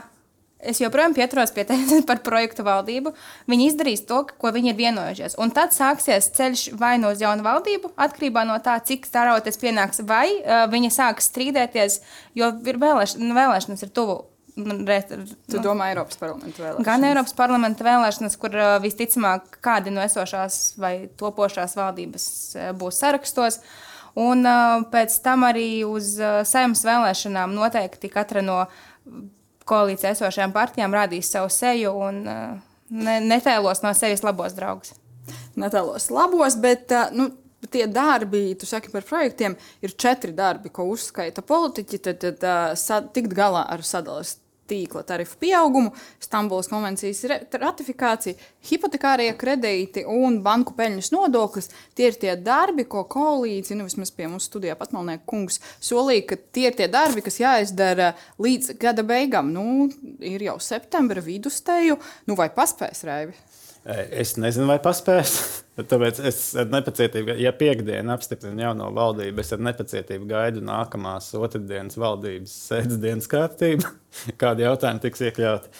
es 0.62 0.80
joprojām 0.82 1.14
pieturos 1.16 1.52
pie 1.56 1.64
tēzes 1.68 2.04
par 2.10 2.22
projektu 2.26 2.64
valdību. 2.66 3.12
Viņi 3.50 3.68
izdarīs 3.70 4.04
to, 4.08 4.22
ko 4.40 4.52
viņi 4.54 4.72
ir 4.72 4.78
vienojušies. 4.80 5.36
Un 5.40 5.52
tad 5.56 5.74
sāksies 5.76 6.30
ceļš 6.36 6.64
vai 6.80 6.96
no 7.02 7.12
uz 7.14 7.22
jaunu 7.22 7.44
valdību, 7.46 7.92
atkarībā 8.00 8.44
no 8.48 8.58
tā, 8.64 8.78
cik 8.84 9.08
staroties 9.08 9.60
pienāks, 9.60 10.02
vai 10.06 10.26
uh, 10.40 10.64
viņi 10.72 10.92
sāks 10.94 11.30
strīdēties, 11.32 12.00
jo 12.38 12.50
ir 12.66 12.80
vēlēš, 12.82 13.16
nu, 13.22 13.32
vēlēšanas 13.38 13.86
ir 13.86 13.94
tuvu. 13.96 14.18
Nu, 14.60 14.74
re- 14.84 15.04
Tu 15.06 15.56
nu, 15.56 15.60
domā, 15.62 15.92
Eiropas 15.92 16.18
parlamenta 16.20 16.58
vēlēšanas? 16.60 16.84
Gan 16.84 17.04
Eiropas 17.06 17.36
parlamenta 17.38 17.86
vēlēšanas, 17.86 18.36
kur 18.42 18.56
uh, 18.58 18.72
visticamāk 18.82 19.60
kādi 19.64 19.92
no 19.94 20.02
esošās 20.04 20.74
vai 20.82 20.94
topošās 21.20 21.76
valdības 21.78 22.26
uh, 22.58 22.70
būs 22.76 22.98
sarakstos. 23.00 23.60
Un 24.18 24.42
uh, 24.42 24.82
pēc 24.90 25.14
tam 25.24 25.46
arī 25.46 25.84
uz 25.86 26.16
uh, 26.18 26.40
saimnes 26.44 26.82
vēlēšanām 26.84 27.54
noteikti 27.56 28.10
katra 28.12 28.42
no 28.44 28.64
koalīcijā 29.70 30.14
esošajām 30.16 30.54
partijām 30.54 30.94
rādīs 30.96 31.30
savu 31.30 31.50
seju 31.54 31.94
un 32.08 32.24
uh, 32.26 32.58
ne, 32.90 33.20
netēlos 33.24 33.84
no 33.84 33.94
sevis 33.96 34.24
labos 34.26 34.56
draugus. 34.56 34.96
Netālos 35.60 36.08
labos, 36.10 36.56
bet 36.60 36.90
ā, 36.94 37.06
nu, 37.14 37.30
tie 37.70 37.86
darbi, 37.90 38.54
tu 38.58 38.66
saki 38.66 38.90
par 38.92 39.04
projektiem, 39.06 39.56
ir 39.84 39.94
četri 40.00 40.32
darbi, 40.36 40.72
ko 40.74 40.88
uzskaita 40.90 41.44
politiķi. 41.46 42.02
Tad, 42.06 42.24
tad 42.24 42.46
sa, 42.80 43.02
tikt 43.14 43.34
galā 43.36 43.66
ar 43.70 43.84
sadales 43.86 44.38
tīkla 44.70 45.02
tarifu 45.06 45.38
pieaugumu, 45.42 45.92
Stambulas 46.22 46.70
konvencijas 46.70 47.24
ratifikāciju, 47.60 48.38
hipotekārie 48.70 49.30
kredīti 49.40 50.04
un 50.08 50.40
banku 50.44 50.74
peļņas 50.78 51.10
nodoklis. 51.14 51.70
Tie 51.98 52.10
ir 52.10 52.18
tie 52.20 52.36
darbi, 52.38 52.86
ko 52.88 53.04
koalīcija, 53.10 53.78
nu 53.78 53.88
vismaz 53.88 54.12
pie 54.14 54.28
mums 54.30 54.48
studijā 54.50 54.76
patmalnieka 54.78 55.26
kungs, 55.30 55.60
solīja, 55.84 56.26
ka 56.32 56.40
tie 56.54 56.68
ir 56.70 56.78
tie 56.78 56.88
darbi, 56.92 57.24
kas 57.26 57.40
jāizdara 57.42 58.12
līdz 58.42 58.76
gada 58.80 59.06
beigām. 59.06 59.52
Nu, 59.54 59.88
ir 60.24 60.46
jau 60.48 60.58
septembra 60.62 61.22
vidusteju, 61.24 61.98
nu 62.30 62.38
vai 62.38 62.50
paspēs 62.54 63.06
raivi? 63.08 63.36
Es 63.84 64.36
nezinu, 64.36 64.68
vai 64.68 64.78
paspēs. 64.82 65.38
Tāpēc 65.88 66.18
es 66.28 66.38
ar 66.58 66.68
nepacietību, 66.72 67.34
ja 67.40 67.52
piekdiena 67.56 68.16
apstiprina 68.16 68.68
jauno 68.68 68.88
valdību, 68.96 69.42
es 69.42 69.52
ar 69.54 69.62
nepacietību 69.62 70.28
gaidu 70.30 70.62
nākamās 70.66 71.30
otrdienas 71.38 71.98
valdības 72.00 72.54
sēdes 72.68 72.98
dienas 73.02 73.30
kārtību, 73.30 73.86
kādi 74.42 74.66
jautājumi 74.66 75.04
tiks 75.04 75.24
iekļauti. 75.28 75.72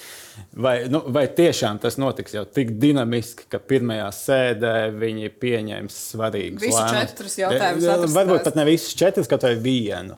Vai, 0.64 0.74
nu, 0.92 1.02
vai 1.12 1.26
tiešām 1.36 1.82
tas 1.82 1.98
notiks 2.00 2.34
jau 2.36 2.46
tik 2.48 2.72
dinamiski, 2.80 3.48
ka 3.50 3.60
pirmajā 3.60 4.08
sēdē 4.16 4.74
viņi 4.96 5.34
pieņems 5.42 6.00
svarīgus 6.14 6.64
Visus 6.64 6.78
lēmumus? 6.78 7.10
četrus 7.10 7.36
jautājumus. 7.42 8.16
Varbūt 8.16 8.48
pat 8.48 8.58
ne 8.60 8.66
visus 8.70 8.96
četrus, 8.96 9.28
kaut 9.30 9.44
vai 9.44 9.54
vienu. 9.60 10.16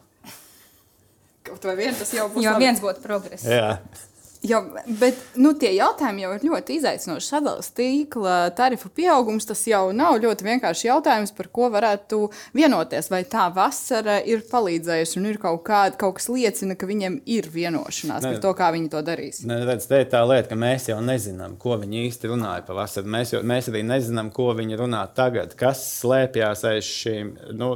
kaut 1.49 1.67
vai 1.67 1.77
vien 1.81 1.99
tas 1.99 2.12
jau 2.15 2.29
būs. 2.31 2.45
Jo 2.45 2.55
labi. 2.55 2.69
viens 2.69 2.83
būtu 2.85 3.03
progress. 3.05 3.49
Jā. 3.49 3.77
Jā, 4.42 4.58
bet 4.99 5.18
nu, 5.38 5.52
tie 5.54 5.70
jautājumi 5.76 6.25
jau 6.25 6.32
ir 6.34 6.44
ļoti 6.49 6.76
izaicinoši. 6.80 7.26
Sadalījuma 7.28 7.75
tīkla 7.78 8.37
tarifu 8.58 8.88
pieaugums 8.94 9.46
tas 9.46 9.61
jau 9.70 9.84
nav 9.94 10.16
ļoti 10.22 10.46
vienkārši 10.49 10.88
jautājums, 10.88 11.30
par 11.37 11.46
ko 11.54 11.68
varētu 11.70 12.18
vienoties. 12.56 13.06
Vai 13.12 13.22
tā 13.28 13.46
vasara 13.54 14.16
ir 14.26 14.42
palīdzējusi 14.50 15.20
un 15.20 15.28
ir 15.30 15.38
kaut, 15.42 15.62
kāda, 15.66 15.94
kaut 16.00 16.16
kas 16.18 16.26
liecina, 16.32 16.75
ka 16.78 16.88
viņiem 16.90 17.20
ir 17.30 17.46
vienošanās 17.54 18.25
Nē. 18.25 18.32
par 18.32 18.40
to, 18.42 18.52
kā 18.58 18.70
viņi 18.75 18.90
to 18.90 19.02
darīs. 19.06 19.42
Ne, 19.46 19.61
redz, 19.68 19.87
te 19.90 20.00
ir 20.02 20.11
tā 20.11 20.25
lieta, 20.26 20.50
ka 20.50 20.58
mēs 20.58 20.88
jau 20.90 20.99
nezinām, 21.04 21.54
ko 21.62 21.76
viņi 21.82 22.02
īsti 22.08 22.32
runāja 22.32 22.66
pavasarī. 22.66 23.12
Mēs, 23.14 23.34
jau- 23.37 23.44
mēs 23.46 23.70
arī 23.70 23.84
nezinām, 23.87 24.32
ko 24.34 24.50
viņi 24.58 24.80
runā 24.82 25.04
tagad, 25.14 25.54
kas 25.61 25.84
slēpjas 26.00 26.64
aiz 26.72 26.88
šīm 26.88 27.32
nu, 27.58 27.70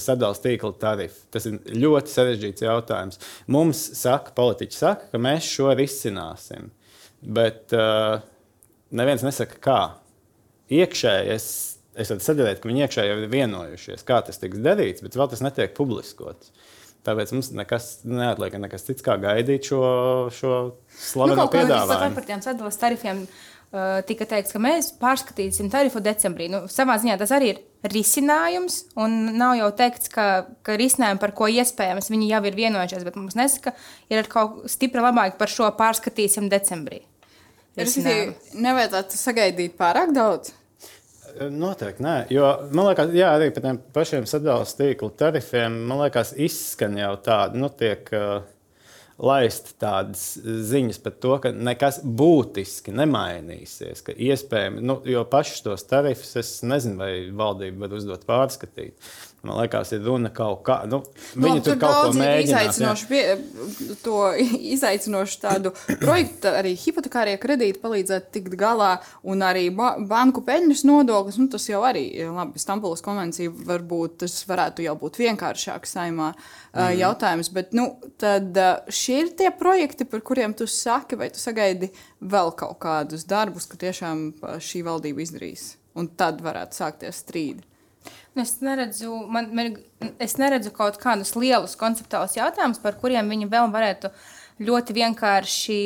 sadalījuma 0.00 0.42
tīkla 0.46 0.72
tarifu. 0.80 1.20
Tas 1.30 1.46
ir 1.46 1.58
ļoti 1.76 2.12
sarežģīts 2.16 2.64
jautājums. 2.66 3.20
Mums 3.52 3.84
saka, 4.00 4.32
politiķi 4.36 4.80
saka, 4.80 5.10
ka 5.12 5.18
mēs 5.22 5.46
šo 5.52 5.70
risināsim, 6.06 6.70
bet 7.22 7.72
uh, 7.74 8.20
neviens 8.94 9.24
nesaka, 9.26 9.58
kā. 9.62 9.80
Iekšēji 10.72 11.30
es, 11.30 11.44
es 11.94 12.10
varu 12.10 12.24
sadarīt, 12.24 12.58
ka 12.62 12.68
viņi 12.70 12.82
iekšēji 12.86 13.10
jau 13.12 13.18
ir 13.22 13.28
vienojušies, 13.30 14.02
kā 14.06 14.20
tas 14.26 14.40
tiks 14.42 14.58
darīts, 14.58 15.02
bet 15.04 15.14
vēl 15.18 15.28
tas 15.30 15.42
netiek 15.44 15.76
publiskots. 15.76 16.50
Tāpēc 17.06 17.30
mums 17.36 17.52
nekas 17.54 18.00
neatliek, 18.02 18.56
nekas 18.58 18.82
cits, 18.88 19.04
kā 19.06 19.14
gaidīt 19.22 19.68
šo, 19.68 19.78
šo 20.34 20.54
slaveno 20.90 21.44
Nu, 21.44 21.52
piedāvājumu. 21.52 22.16
par 22.18 22.26
tiem 22.26 22.42
sadalījuma 22.42 22.80
tarifiem 22.82 23.20
tika 24.08 24.26
teikts, 24.28 24.54
ka 24.54 24.60
mēs 24.62 24.92
pārskatīsim 25.00 25.70
tarifu 25.72 26.02
decembrī. 26.04 26.48
Nu, 26.52 26.64
savā 26.72 26.96
ziņā 27.02 27.16
tas 27.20 27.32
arī 27.34 27.52
ir 27.54 27.60
risinājums, 27.92 28.82
un 28.98 29.16
nav 29.38 29.56
jau 29.60 29.70
teikts, 29.78 30.10
ka, 30.12 30.26
ka 30.66 30.76
risinājumi, 30.80 31.22
par 31.22 31.34
ko 31.36 31.48
iespējams 31.52 32.10
viņi 32.12 32.30
jau 32.32 32.42
ir 32.48 32.58
vienojušies, 32.58 33.06
bet 33.06 33.18
mums 33.18 33.38
nesaka, 33.38 33.74
ir 34.12 34.30
kaut 34.32 34.62
ko 34.62 34.70
stipri 34.70 35.04
labāk 35.04 35.38
par 35.40 35.52
šo 35.52 35.70
pārskatīsim 35.78 36.50
decembrī. 36.52 37.02
Risinājumu. 37.76 38.36
Nevajadzētu 38.64 39.18
sagaidīt 39.20 39.76
pārāk 39.76 40.14
daudz. 40.16 40.54
Noteikti 41.36 42.00
nē, 42.00 42.14
jo 42.32 42.46
man 42.72 42.88
liekas, 42.88 43.10
jā, 43.12 43.28
arī 43.36 43.50
par 43.52 43.64
tiem 43.66 43.78
pašiem 43.92 44.28
sadalījuma 44.30 44.76
tīkla 44.78 45.10
tarifiem, 45.20 45.74
man 45.90 46.00
liekas, 46.00 46.32
izskan 46.40 46.96
jau 46.96 47.10
tādi, 47.20 47.60
nu, 47.60 47.68
tiek 47.68 48.08
uh, 48.16 48.38
laist 49.22 49.72
tādas 49.80 50.24
ziņas 50.42 50.98
par 51.04 51.14
to, 51.22 51.36
ka 51.42 51.52
nekas 51.54 52.02
būtiski 52.04 52.92
nemainīsies. 52.96 54.02
Ka 54.04 54.12
iespējams, 54.12 54.82
nu, 54.84 54.98
jo 55.08 55.24
pašus 55.30 55.64
tos 55.64 55.86
tarifus 55.88 56.34
es 56.40 56.52
nezinu, 56.66 57.00
vai 57.00 57.12
valdība 57.32 57.86
var 57.86 57.96
uzdot 57.96 58.26
pārskatīt. 58.28 58.96
Man 59.46 59.60
liekas, 59.60 59.92
ir 59.94 60.02
runa 60.06 60.30
kaut 60.34 60.62
kā. 60.66 60.80
Nu, 60.90 61.00
viņi 61.38 61.62
tur 61.64 61.78
kaut 61.80 61.96
ko 62.08 62.12
mēģina. 62.18 62.94
to 64.02 64.16
izaicinošu 64.74 65.38
tādu 65.42 65.72
projektu, 66.00 66.50
arī 66.50 66.74
hipotekārie 66.80 67.36
kredīti 67.42 67.80
palīdzētu 67.82 68.32
tikt 68.34 68.56
galā, 68.58 68.96
un 69.26 69.44
arī 69.46 69.68
ba 69.74 69.92
banku 70.00 70.42
peļņas 70.46 70.82
nodoklis. 70.88 71.38
Nu, 71.40 71.48
tas 71.52 71.68
jau 71.70 71.84
arī 71.86 72.08
labi. 72.26 72.62
Stambulas 72.62 73.04
konvencija 73.06 73.52
varbūt 73.68 74.18
tas 74.24 74.34
varētu 74.48 74.86
jau 74.86 74.96
būt 74.98 75.20
vienkāršāks 75.22 75.94
saimā 75.98 76.32
mm. 76.32 76.96
jautājums. 76.98 77.52
Bet 77.54 77.76
nu, 77.76 77.88
tad 78.20 78.58
šie 78.90 79.22
ir 79.22 79.32
tie 79.38 79.52
projekti, 79.54 80.08
par 80.10 80.24
kuriem 80.26 80.56
tu 80.56 80.66
saki, 80.70 81.18
vai 81.20 81.30
tu 81.30 81.42
sagaidi 81.42 81.92
vēl 82.20 82.52
kaut 82.58 82.80
kādus 82.82 83.26
darbus, 83.28 83.68
ka 83.70 83.78
tiešām 83.86 84.28
šī 84.62 84.82
valdība 84.86 85.22
izdarīs. 85.22 85.74
Un 85.96 86.10
tad 86.18 86.42
varētu 86.44 86.76
sākties 86.82 87.22
strīdi. 87.22 87.75
Nu, 88.36 88.44
Es 88.44 88.58
neredzu, 88.60 89.14
man, 89.32 89.48
man, 89.56 89.76
es 90.20 90.36
neredzu 90.36 90.68
kaut 90.76 90.98
kādus 91.00 91.32
lielus 91.38 91.76
konceptuālus 91.80 92.36
jautājumus, 92.36 92.82
par 92.82 92.98
kuriem 93.00 93.30
viņi 93.32 93.48
vēl 93.48 93.70
varētu 93.72 94.10
ļoti 94.66 94.96
vienkārši 94.96 95.76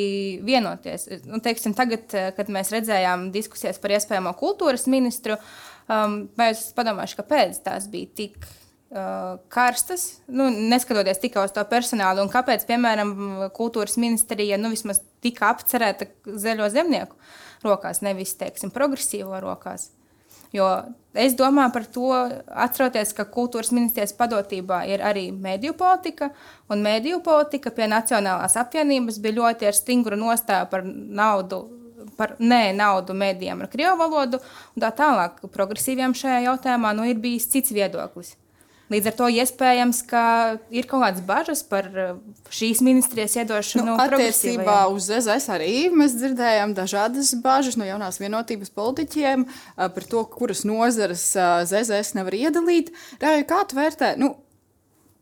vienoties. 0.47 1.07
Nu, 1.27 1.39
teiksim, 1.43 1.75
tagad, 1.75 2.11
eh, 2.15 2.31
kad 2.35 2.51
mēs 2.51 2.71
redzējām 2.75 3.29
diskusijas 3.31 3.79
par 3.79 3.95
iespējamo 3.95 4.33
kultūras 4.39 4.87
ministru, 4.91 5.37
um, 5.87 6.25
vai 6.39 6.51
es 6.51 6.69
padomāju, 6.75 7.19
kāpēc 7.19 7.61
tās 7.63 7.87
bija 7.91 8.11
tik 8.19 8.35
uh, 8.43 9.39
karstas, 9.51 10.21
nu, 10.27 10.49
neskatoties 10.51 11.23
tikai 11.23 11.45
uz 11.47 11.55
to 11.55 11.63
personālu, 11.71 12.23
un 12.23 12.31
kāpēc, 12.31 12.67
piemēram, 12.67 13.15
kultūras 13.55 13.95
ministrija 13.99 14.59
nu, 14.59 14.71
vismaz 14.75 14.99
tika 15.23 15.53
apcerēta 15.55 16.07
zaļo 16.27 16.67
zemnieku 16.71 17.15
rokās, 17.63 18.03
nevis, 18.03 18.35
teiksim, 18.39 18.71
progresīvo 18.75 19.39
rokās. 19.43 19.89
Jo 20.51 20.67
es 21.13 21.35
domāju 21.39 21.73
par 21.75 21.85
to, 21.95 22.07
atceroties, 22.65 23.13
ka 23.15 23.27
kultūras 23.27 23.71
ministrijas 23.75 24.13
padotībā 24.15 24.81
ir 24.91 25.03
arī 25.03 25.29
mediju 25.31 25.75
politika, 25.79 26.31
un 26.71 26.83
mediju 26.83 27.21
politika 27.23 27.71
pie 27.75 27.87
Nacionālās 27.91 28.57
apvienības 28.59 29.19
bija 29.23 29.39
ļoti 29.39 29.69
ar 29.69 29.77
stingru 29.77 30.19
nostāju 30.19 30.67
par 30.71 30.83
naudu. 30.85 31.63
Par 32.17 32.35
nē, 32.43 32.73
naudu 32.75 33.13
mēdījiem 33.17 33.61
ar 33.63 33.69
krievu 33.71 33.95
valodu, 33.97 34.41
un 34.75 34.83
tā 34.83 34.91
tālāk. 34.97 35.39
Progresīviem 35.53 36.13
šajā 36.17 36.41
jautājumā 36.49 36.91
nu, 36.97 37.05
ir 37.07 37.21
bijis 37.21 37.47
cits 37.49 37.71
viedoklis. 37.73 38.35
Līdz 38.91 39.07
ar 39.11 39.15
to 39.15 39.29
iespējams, 39.31 40.01
ka 40.09 40.23
ir 40.73 40.87
kaut 40.89 41.05
kādas 41.05 41.23
bažas 41.23 41.63
par 41.67 41.87
uh, 41.95 42.13
šīs 42.51 42.81
ministrijas 42.83 43.37
iedošanu. 43.39 43.93
Nu, 43.93 43.95
attiecībā 44.01 44.83
uz 44.91 45.07
ZZS 45.07 45.47
arī 45.55 45.73
mēs 45.95 46.17
dzirdējām 46.19 46.75
dažādas 46.75 47.31
bažas 47.43 47.79
no 47.79 47.87
jaunās 47.87 48.19
vienotības 48.19 48.73
politiķiem 48.75 49.47
ā, 49.47 49.87
par 49.95 50.07
to, 50.11 50.25
kuras 50.35 50.65
nozares 50.67 51.23
ā, 51.39 51.63
ZZS 51.69 52.17
nevar 52.19 52.35
iedalīt. 52.35 52.91
Rāju, 53.23 53.47
kā 53.47 53.63
tu 53.69 53.79
vērtē? 53.79 54.15
Nu, 54.19 54.33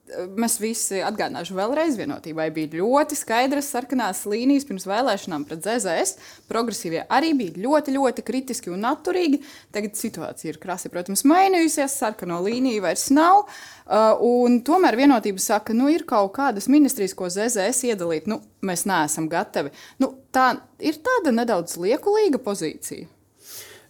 Mēs 0.09 0.55
visi 0.61 1.01
atgādināšu 1.05 1.53
vēlreiz, 1.57 1.97
vienotībai 1.99 2.47
bija 2.53 2.79
ļoti 2.79 3.17
skaidras 3.19 3.69
sarkanās 3.73 4.23
līnijas 4.29 4.65
pirms 4.65 4.87
vēlēšanām 4.89 5.45
pret 5.45 5.65
ZZS. 5.65 6.15
Progresīvie 6.49 7.03
arī 7.05 7.35
bija 7.37 7.61
ļoti, 7.67 7.93
ļoti 7.97 8.25
kritiski 8.25 8.73
un 8.73 8.87
atturīgi. 8.89 9.41
Tagad 9.75 9.99
situācija 9.99 10.53
ir 10.53 10.59
krasi, 10.61 10.89
protams, 10.93 11.25
mainījusies, 11.29 11.99
sarkano 12.01 12.39
līniju 12.45 12.85
vairs 12.87 13.09
nav. 13.13 13.45
Uh, 13.89 14.49
tomēr 14.65 14.97
vienotība 14.97 15.43
saka, 15.43 15.69
ka 15.69 15.77
nu, 15.77 15.91
ir 15.93 16.07
kaut 16.09 16.33
kādas 16.39 16.69
ministrijas, 16.71 17.13
ko 17.17 17.29
ZZS 17.29 17.85
iedalīt. 17.91 18.29
Nu, 18.31 18.41
mēs 18.65 18.87
neesam 18.89 19.29
gatavi. 19.29 19.75
Nu, 20.01 20.13
tā 20.33 20.55
ir 20.81 20.97
tāda 21.05 21.35
nedaudz 21.35 21.77
liekulīga 21.81 22.41
pozīcija. 22.41 23.18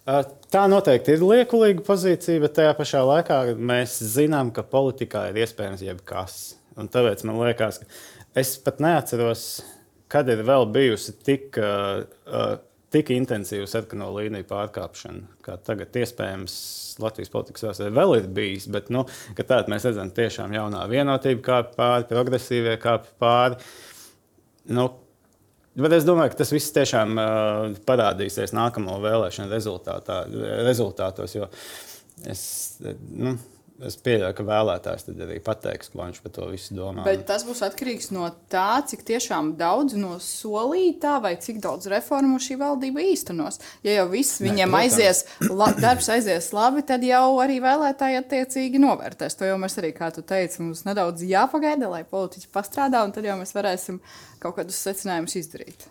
Tā 0.06 0.62
noteikti 0.72 1.14
ir 1.14 1.26
liekulīga 1.26 1.84
pozīcija, 1.86 2.42
bet 2.42 2.56
tajā 2.58 2.72
pašā 2.78 3.02
laikā 3.06 3.40
mēs 3.56 3.98
zinām, 4.16 4.54
ka 4.56 4.64
politikā 4.66 5.28
ir 5.30 5.44
iespējams 5.44 5.84
jebkas. 5.86 6.38
Un 6.80 6.88
tāpēc 6.92 7.26
man 7.28 7.38
liekas, 7.42 7.82
ka 7.82 8.40
es 8.40 8.56
pat 8.64 8.80
neatceros, 8.82 9.44
kad 10.10 10.30
ir 10.32 10.42
vēl 10.48 10.66
bijusi 10.74 11.14
tik, 11.26 11.60
tik 12.90 13.12
intensīva 13.14 13.68
sarkano 13.70 14.10
līniju 14.16 14.48
pārkāpšana, 14.50 15.28
kā 15.46 15.60
tagad 15.68 16.00
iespējams 16.02 16.56
Latvijas 17.00 17.32
politikas 17.32 17.68
vēsturē 17.68 17.92
vēl 17.96 18.16
ir 18.18 18.32
bijis. 18.34 18.66
Bet 18.72 18.90
nu, 18.94 19.06
tādā 19.38 19.70
mēs 19.72 19.86
redzam, 19.88 20.10
ka 20.10 20.24
tiešām 20.24 20.56
jaunā 20.56 20.88
vienotība 20.92 21.46
kāpj 21.46 21.78
pāri, 21.78 22.10
progresīvie 22.10 22.80
kāpj 22.82 23.14
pāri. 23.22 23.62
Nu, 24.74 24.90
Bet 25.78 25.94
es 25.96 26.08
domāju, 26.08 26.34
ka 26.34 26.42
tas 26.42 26.52
viss 26.54 26.74
tiešām 26.76 27.20
uh, 27.22 27.78
parādīsies 27.88 28.56
nākamo 28.58 28.98
vēlēšanu 29.04 29.54
rezultātos. 30.66 31.36
Jo 31.38 31.48
es, 32.28 32.42
nu, 33.14 33.36
es 33.88 33.96
pieļauju, 34.04 34.36
ka 34.36 34.44
vēlētājs 34.48 35.06
tad 35.08 35.22
arī 35.24 35.38
pateiks, 35.44 35.92
ko 35.94 36.02
viņš 36.02 36.20
par 36.24 36.34
to 36.36 36.48
visu 36.52 36.76
domā. 36.78 37.04
Bet 37.06 37.24
tas 37.30 37.46
būs 37.48 37.62
atkarīgs 37.66 38.10
no 38.16 38.28
tā, 38.52 38.82
cik 38.90 39.06
daudz 39.60 39.96
no 40.00 40.18
solītā 40.24 41.18
vai 41.24 41.36
cik 41.42 41.62
daudz 41.64 41.90
reformu 41.92 42.40
šī 42.44 42.60
valdība 42.60 43.04
īstenos. 43.12 43.60
Ja 43.86 44.00
jau 44.00 44.08
viss 44.12 44.42
viņiem 44.44 44.74
protams. 44.74 44.98
aizies, 45.00 45.24
la, 45.48 45.70
darbs 45.80 46.10
aizies 46.12 46.52
labi, 46.56 46.84
tad 46.88 47.06
jau 47.08 47.40
arī 47.44 47.60
vēlētāji 47.64 48.20
attiecīgi 48.24 48.82
novērtēs. 48.84 49.40
To 49.40 49.48
jau 49.48 49.56
mēs 49.62 49.80
arī, 49.82 49.94
kā 49.96 50.12
tu 50.16 50.26
teici, 50.26 50.62
mums 50.64 50.84
nedaudz 50.88 51.24
jāpagaida, 51.28 51.92
lai 51.92 52.04
politiķi 52.08 52.52
pastrādā, 52.54 53.06
un 53.06 53.16
tad 53.16 53.28
jau 53.28 53.38
mēs 53.40 53.56
varēsim 53.56 54.02
kaut 54.44 54.60
kādus 54.60 54.82
secinājumus 54.84 55.40
izdarīt. 55.40 55.90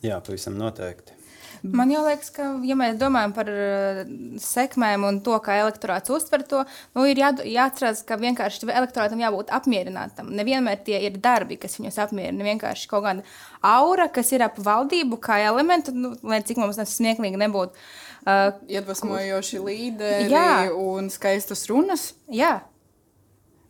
Jā, 0.00 0.18
pavisam 0.24 0.56
noteikti. 0.58 1.19
Man 1.62 1.90
jau 1.92 2.02
liekas, 2.06 2.30
ka, 2.34 2.46
ja 2.64 2.76
mēs 2.78 2.96
domājam 3.00 3.34
par 3.36 3.50
uh, 3.52 4.00
sekmēm 4.40 5.04
un 5.08 5.20
to, 5.24 5.36
kā 5.44 5.58
elektorāts 5.60 6.12
uztver 6.12 6.44
to, 6.48 6.62
nu, 6.96 7.04
ir 7.10 7.20
jā, 7.20 7.32
jāatcerās, 7.44 8.02
ka 8.08 8.16
vienkārši 8.20 8.68
elektorātam 8.68 9.20
jābūt 9.20 9.52
apmierinātam. 9.54 10.30
Nevienmēr 10.36 10.80
tie 10.86 11.02
ir 11.08 11.18
darbi, 11.20 11.58
kas 11.60 11.76
viņus 11.80 12.00
apmierina. 12.06 12.46
Vienkārši 12.46 12.88
kaut 12.90 13.04
kāda 13.06 13.26
aura, 13.66 14.08
kas 14.12 14.32
ir 14.32 14.46
ap 14.46 14.56
valdību, 14.60 15.20
kā 15.20 15.40
elementu, 15.50 15.94
nu, 15.96 16.14
lai 16.24 16.40
cik 16.46 16.62
mums 16.62 16.80
tas 16.80 16.96
smieklīgi 16.96 17.40
nebūtu. 17.40 17.76
Uh, 18.20 18.56
Iedvesmojoši 18.68 19.62
līderi 19.64 20.32
Jā. 20.32 20.68
un 20.76 21.08
skaistas 21.12 21.64
runas. 21.70 22.10
jā, 22.28 22.58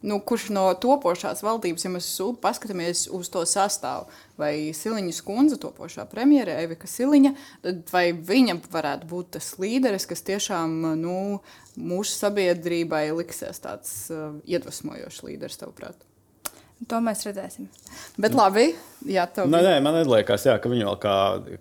Nu, 0.03 0.17
kurš 0.25 0.47
no 0.57 0.63
topošās 0.81 1.43
valdības, 1.45 1.85
ja 1.85 1.91
mēs 1.93 2.07
su- 2.17 2.33
paskatāmies 2.41 3.03
uz 3.13 3.29
to 3.29 3.43
sastāvu, 3.45 4.07
vai 4.41 4.73
Siliņas 4.73 5.21
kundze, 5.27 5.59
topošā 5.61 6.07
premjera 6.09 6.57
Evika 6.63 6.89
Siliņa, 6.89 7.35
vai 7.93 8.07
viņa 8.17 8.57
varētu 8.73 9.11
būt 9.11 9.35
tas 9.37 9.53
līderis, 9.61 10.09
kas 10.09 10.25
tiešām 10.25 10.79
nu, 11.03 11.17
mūsu 11.77 12.17
sabiedrībai 12.17 13.11
liksies 13.13 13.61
tāds 13.61 13.93
uh, 14.09 14.39
iedvesmojošs 14.49 15.21
līderis, 15.29 15.61
tavuprāt? 15.61 16.10
To 16.89 16.97
mēs 17.05 17.27
redzēsim. 17.27 17.67
Bet 18.21 18.33
labi, 18.33 18.71
jā, 19.05 19.27
tev 19.29 19.51
Nē, 19.53 19.59
nē, 19.67 19.73
man 19.85 19.99
liekas, 20.09 20.47
jā, 20.49 20.55
ka 20.63 20.71
viņi 20.73 20.87
vēl 20.89 20.97
kā, 21.03 21.17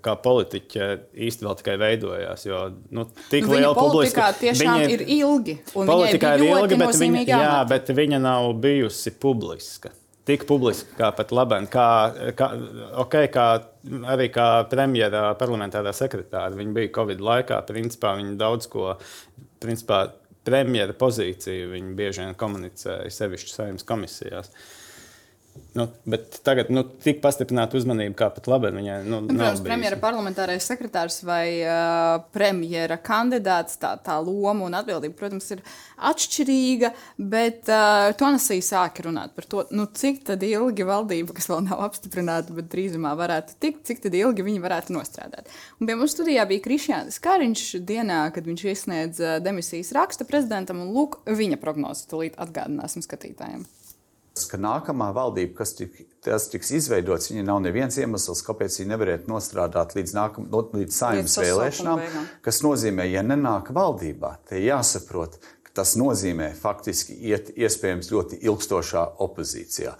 kā 0.06 0.14
politiķi 0.24 0.86
īsti 1.28 1.48
vēl 1.48 1.58
tikai 1.60 1.76
veidojās. 1.82 2.46
Jo 2.48 2.62
nu, 2.96 3.04
tik 3.28 3.44
Nu, 3.44 3.52
viņa 3.52 3.66
liela 3.66 3.76
publiska 3.76 4.30
tiešām 4.40 4.86
ir 4.88 5.04
ilgi. 5.04 5.58
Politikā 5.76 6.38
ir 6.40 6.46
ilga, 6.48 6.80
bet 6.86 7.02
viņa, 7.04 7.26
jā, 7.28 7.58
bet 7.68 7.92
viņa 8.00 8.22
nav 8.24 8.54
bijusi 8.64 9.12
publiska. 9.20 9.92
Tik 10.30 10.48
publiska 10.48 10.96
kā 10.96 11.12
pat 11.18 11.36
labi. 11.36 11.60
Kā, 11.74 11.90
kā, 12.40 12.50
okay, 13.04 13.28
kā, 13.34 13.50
arī 14.16 14.30
kā 14.32 14.48
premjera 14.72 15.34
parlamentārā 15.40 15.92
sekretāra. 15.98 16.56
Viņa 16.56 16.76
bija 16.80 16.96
Covid 16.96 17.24
laikā. 17.28 17.60
Principā 17.68 18.16
viņa 18.22 18.38
daudz 18.40 18.72
ko, 18.72 18.94
principā 19.60 20.06
premjera 20.48 20.96
pozīciju 20.96 21.74
viņa 21.74 21.96
bieži 21.98 22.24
vien 22.24 22.38
komunicēja 22.40 23.10
sevišķi 23.12 23.56
saimnes 23.56 23.88
komisijās. 23.90 24.54
Nu, 25.74 25.88
bet 26.03 26.39
tagad 26.44 26.72
nu, 26.74 26.82
tik 27.03 27.20
pastiprināta 27.22 27.77
uzmanība, 27.77 28.15
kā 28.18 28.27
pat 28.34 28.48
labi. 28.50 28.72
Viņai, 28.74 28.96
nu, 29.06 29.20
Nu, 29.22 29.29
protams, 29.29 29.62
premjera 29.63 30.00
parlamentārais 30.01 30.65
sekretārs 30.65 31.20
vai 31.27 31.60
uh, 31.62 32.24
premjera 32.34 32.98
kandidāts, 32.98 33.77
tā, 33.82 33.94
tā 34.01 34.15
loma 34.24 34.65
un 34.65 34.77
atbildība, 34.79 35.13
protams, 35.20 35.51
ir 35.53 35.62
atšķirīga. 36.10 36.91
Bet 37.22 37.70
uh, 37.70 38.10
to 38.18 38.32
nesīja 38.34 38.65
sāka 38.72 39.06
runāt 39.06 39.36
par 39.38 39.48
to, 39.51 39.65
nu, 39.75 39.86
cik 39.86 40.34
ilgi 40.34 40.88
valdība, 40.89 41.38
kas 41.38 41.50
vēl 41.51 41.63
nav 41.70 41.86
apstiprināta, 41.86 42.56
bet 42.58 42.72
drīzumā 42.74 43.13
varētu 43.20 43.60
tikt, 43.62 43.86
cik 43.88 44.10
ilgi 44.10 44.46
viņi 44.50 44.63
varētu 44.65 44.98
nostrādāt. 44.98 45.53
Un 45.77 45.86
pie 45.86 45.96
mums 46.00 46.18
studijā 46.18 46.48
bija 46.50 46.65
Krišjāns 46.65 47.22
Kariņš 47.24 47.68
dienā, 47.86 48.24
kad 48.34 48.50
viņš 48.50 48.65
iesniedz 48.74 49.22
uh, 49.22 49.38
demisijas 49.44 49.94
rakstu 49.96 50.25
prezidentam, 50.27 50.82
un 50.82 50.96
lūk, 50.98 51.22
viņa 51.29 51.62
prognozes 51.62 52.10
tūlīt 52.10 52.41
atgādināsim 52.41 53.06
skatītājiem. 53.06 53.70
Ka 54.50 54.58
nākamā 54.58 55.10
valdība, 55.16 55.56
kas 55.62 55.74
tik, 55.78 55.96
tiks 56.24 56.72
izveidots, 56.72 57.30
viņai 57.32 57.46
nav 57.48 57.62
neviens 57.66 57.98
iemesls, 58.00 58.44
kāpēc 58.48 58.80
viņa 58.80 58.94
nevarētu 58.94 59.32
nostrādāt 59.32 59.96
līdz, 59.98 60.16
nākam, 60.16 60.50
no- 60.50 60.66
līdz 60.74 60.92
saimnes 60.96 61.38
vēlēšanām. 61.38 62.04
Kas 62.42 62.62
nozīmē, 62.62 63.10
ja 63.12 63.24
nenāk 63.24 63.74
valdībā, 63.76 64.38
te 64.50 64.62
jāsaprot, 64.64 65.40
ka 65.64 65.72
tas 65.82 65.96
nozīmē 65.96 66.54
faktiski 66.56 67.18
iet 67.32 67.52
iespējams 67.58 68.12
ļoti 68.12 68.42
ilgstošā 68.42 69.08
opozīcijā. 69.20 69.98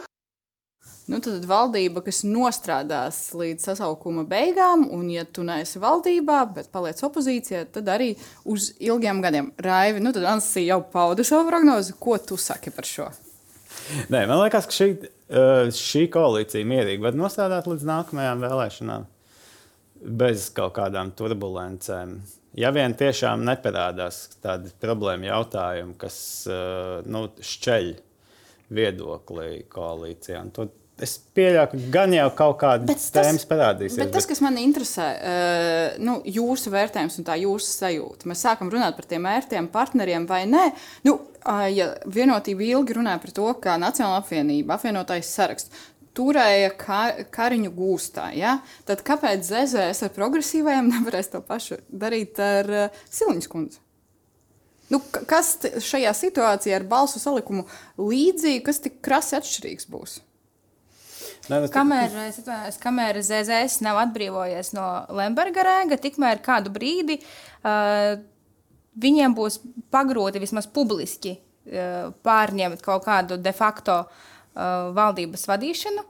Nu, 1.10 1.18
tad 1.26 1.46
valdība, 1.50 2.04
kas 2.06 2.20
nostrādās 2.22 3.32
līdz 3.34 3.72
sasaukuma 3.72 4.28
beigām, 4.30 4.84
un, 4.94 5.08
ja 5.10 5.24
tu 5.26 5.42
neesi 5.42 5.82
valdībā, 5.82 6.44
bet 6.54 6.70
paliec 6.70 7.02
opozīcijā, 7.02 7.64
tad 7.74 7.90
arī 7.90 8.12
uz 8.46 8.76
ilgiem 8.78 9.24
gadiem. 9.24 9.50
Raivi, 9.58 10.04
nu, 10.06 10.14
tad 10.14 10.28
Ansija 10.30 10.76
jau 10.76 10.84
pauda 10.94 11.26
savu 11.26 11.50
prognozi. 11.50 11.98
Ko 11.98 12.20
tu 12.22 12.38
saki 12.38 12.70
par 12.70 12.86
šo? 12.86 13.10
Nē, 14.14 14.26
man 14.30 14.38
liekas, 14.44 14.68
ka 14.70 14.76
šī, 14.76 14.90
eh, 15.30 15.70
šī 15.74 16.06
koalīcija 16.14 16.68
mierīgi 16.68 17.04
var 17.04 17.18
nostādīt 17.18 17.70
līdz 17.70 17.88
nākamajām 17.90 18.44
vēlēšanām 18.46 19.08
bez 20.20 20.50
kaut 20.56 20.76
kādām 20.78 21.12
turbulencēm. 21.18 22.20
Ja 22.60 22.72
vien 22.76 22.96
tiešām 22.98 23.44
neparādās 23.46 24.22
tādi 24.44 24.72
problēma 24.82 25.30
jautājumi, 25.32 25.96
kas 26.02 26.20
eh, 26.50 27.02
nu, 27.10 27.28
šķeļ 27.40 27.92
viedokli 28.78 29.64
koalīcijā, 29.74 30.44
tad 30.54 30.74
es 31.06 31.16
pieļauju, 31.38 31.70
ka 31.72 31.80
gan 31.94 32.14
jau 32.16 32.28
kaut 32.38 32.58
kādas 32.62 33.10
tēmas 33.16 33.46
parādīsies. 33.50 34.00
Bet 34.02 34.14
tas, 34.16 34.28
kas 34.30 34.42
man 34.46 34.60
interesē, 34.62 35.08
uh, 35.16 36.00
nu, 36.04 36.20
jūsu 36.28 36.74
vērtējums 36.74 37.20
un 37.22 37.28
tā 37.28 37.38
jūsu 37.42 37.72
sajūta. 37.72 38.30
Mēs 38.30 38.46
sākam 38.46 38.72
runāt 38.74 38.98
par 39.00 39.08
tiem 39.10 39.26
mērķiem, 39.28 39.70
partneriem 39.74 40.28
vai 40.30 40.44
nē. 40.50 40.66
Nu, 41.08 41.18
ja 41.74 41.94
vienotība 42.06 42.66
ilgi 42.68 42.98
runāja 43.00 43.22
par 43.24 43.36
to, 43.36 43.48
ka 43.64 43.78
Nacionāla 43.82 44.22
apvienība, 44.24 44.78
apvienotais 44.78 45.32
saraksts. 45.34 45.88
Turēja 46.18 46.72
kar, 46.76 47.22
kariņu 47.32 47.70
gūstā. 47.72 48.32
Ja? 48.36 48.58
Tad 48.88 49.04
kāpēc 49.08 49.46
ZZS 49.46 50.08
ar 50.08 50.16
progresīvajiem 50.16 50.90
nevarēs 50.96 51.32
to 51.32 51.44
pašu 51.46 51.80
darīt 51.90 52.42
ar 52.44 52.74
uh, 52.88 53.06
Siliņas 53.14 53.52
kundzi? 53.52 53.80
Nu, 54.90 54.98
kas 55.30 55.54
šajā 55.86 56.12
situācijā 56.18 56.80
ar 56.80 56.86
balsu 56.90 57.22
salikumu 57.22 57.68
līdzīgi, 58.02 58.64
kas 58.66 58.82
tik 58.82 58.98
krasi 59.06 59.38
atšķirīgs 59.38 59.86
būs? 59.92 60.18
Nē, 61.50 61.64
nu, 61.64 61.70
Kamēr, 61.74 62.14
es 62.28 62.40
atvainojos, 62.44 62.78
kamēr 62.84 63.18
ZZS 63.26 63.80
nav 63.86 63.98
atbrīvojies 64.04 64.74
no 64.78 64.86
Lemberga 65.18 65.66
rēga, 65.66 65.98
tikmēr 66.02 66.44
kādu 66.46 66.70
brīdi 66.74 67.18
uh, 67.22 68.20
viņiem 69.02 69.34
būs 69.38 69.58
pagrūti 69.94 70.42
vismaz 70.44 70.70
publiski 70.70 71.40
uh, 71.40 72.12
pārņemt 72.26 72.84
kaut 72.86 73.08
kādu 73.08 73.40
de 73.42 73.54
facto 73.56 74.04
uh, 74.06 74.92
valdības 74.94 75.48
vadīšanu. 75.50 76.06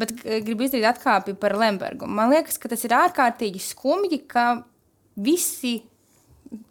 Bet 0.00 0.16
gribu 0.24 0.64
izdarīt 0.64 0.88
atkāpi 0.88 1.36
par 1.38 1.54
Lembergu. 1.60 2.08
Man 2.08 2.32
liekas, 2.32 2.56
ka 2.58 2.70
tas 2.72 2.82
ir 2.86 2.96
ārkārtīgi 2.96 3.60
skumji, 3.62 4.22
ka 4.30 4.62
visi 5.20 5.76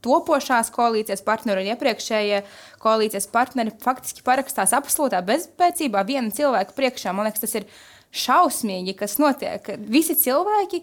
topošās 0.03 0.71
koalīcijas 0.75 1.21
partneri 1.23 1.63
un 1.63 1.71
iepriekšējie 1.73 2.41
koalīcijas 2.83 3.29
partneri 3.31 3.71
faktiski 3.83 4.25
parakstās 4.25 4.73
absolūtā 4.75 5.21
bezspēcībā 5.27 6.03
viena 6.07 6.33
cilvēka 6.35 6.75
priekšā. 6.75 7.13
Man 7.15 7.29
liekas, 7.29 7.45
tas 7.45 7.55
ir 7.61 7.69
šausmīgi, 8.15 8.95
kas 8.97 9.17
notiek. 9.21 9.71
Visi 9.89 10.15
cilvēki 10.17 10.81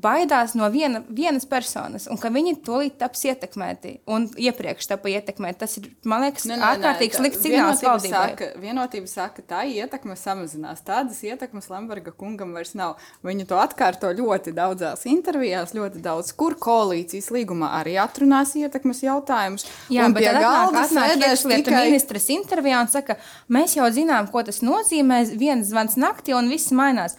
baidās 0.00 0.54
no 0.56 0.68
viena, 0.72 1.02
vienas 1.08 1.44
personas, 1.48 2.06
un 2.10 2.16
ka 2.20 2.30
viņi 2.32 2.54
tūlīt 2.64 2.94
taps 3.00 3.24
ietekmēti 3.28 3.98
un 4.08 4.28
iepriekš 4.40 4.88
tapa 4.88 5.10
ietekmēti. 5.12 5.58
Tas 5.60 5.76
ir, 5.80 5.88
man 6.08 6.22
liekas, 6.24 6.46
Nē, 6.48 6.56
nē, 6.56 6.60
nē, 6.60 6.68
ārkārtīgi 6.70 7.18
slikts 7.18 7.42
signāls 7.44 7.82
valdībai. 7.84 8.30
Saka, 8.32 8.48
vienotība 8.62 9.10
saka, 9.10 9.42
ka 9.42 9.46
tā 9.54 9.60
ietekme 9.68 10.16
samazinās. 10.16 10.80
Tādas 10.86 11.20
ietekmes 11.26 11.68
Lemberga 11.72 12.14
kungam 12.16 12.54
vairs 12.56 12.72
nav. 12.78 12.96
Viņi 13.26 13.46
to 13.50 13.58
atkārto 13.60 14.12
ļoti 14.16 14.54
daudzās 14.56 15.04
intervijās, 15.10 15.74
ļoti 15.76 16.00
daudz, 16.04 16.32
kur 16.36 16.56
koalīcijas 16.56 17.30
līgumā 17.34 17.72
arī 17.82 17.98
atrunās 18.02 18.54
ietekmes 18.56 19.02
jautājumus. 19.04 19.66
Jā, 19.92 20.06
Un 20.08 20.16
bet 20.16 20.24
tad 20.24 20.40
galda 20.42 20.86
sēdēs 20.88 21.44
tikai- 21.46 21.84
ministrs 21.90 22.28
intervijā 22.32 22.80
un 22.80 22.88
saka, 22.88 23.18
mēs 23.48 23.76
jau 23.76 23.90
zinām, 23.92 24.30
ko 24.32 24.42
tas 24.42 24.60
nozīmē. 24.64 25.22
viens 25.38 25.66
zvans 25.68 25.96
naktī 25.96 26.34
un 26.36 26.48
viss 26.48 26.70
mainās. 26.72 27.16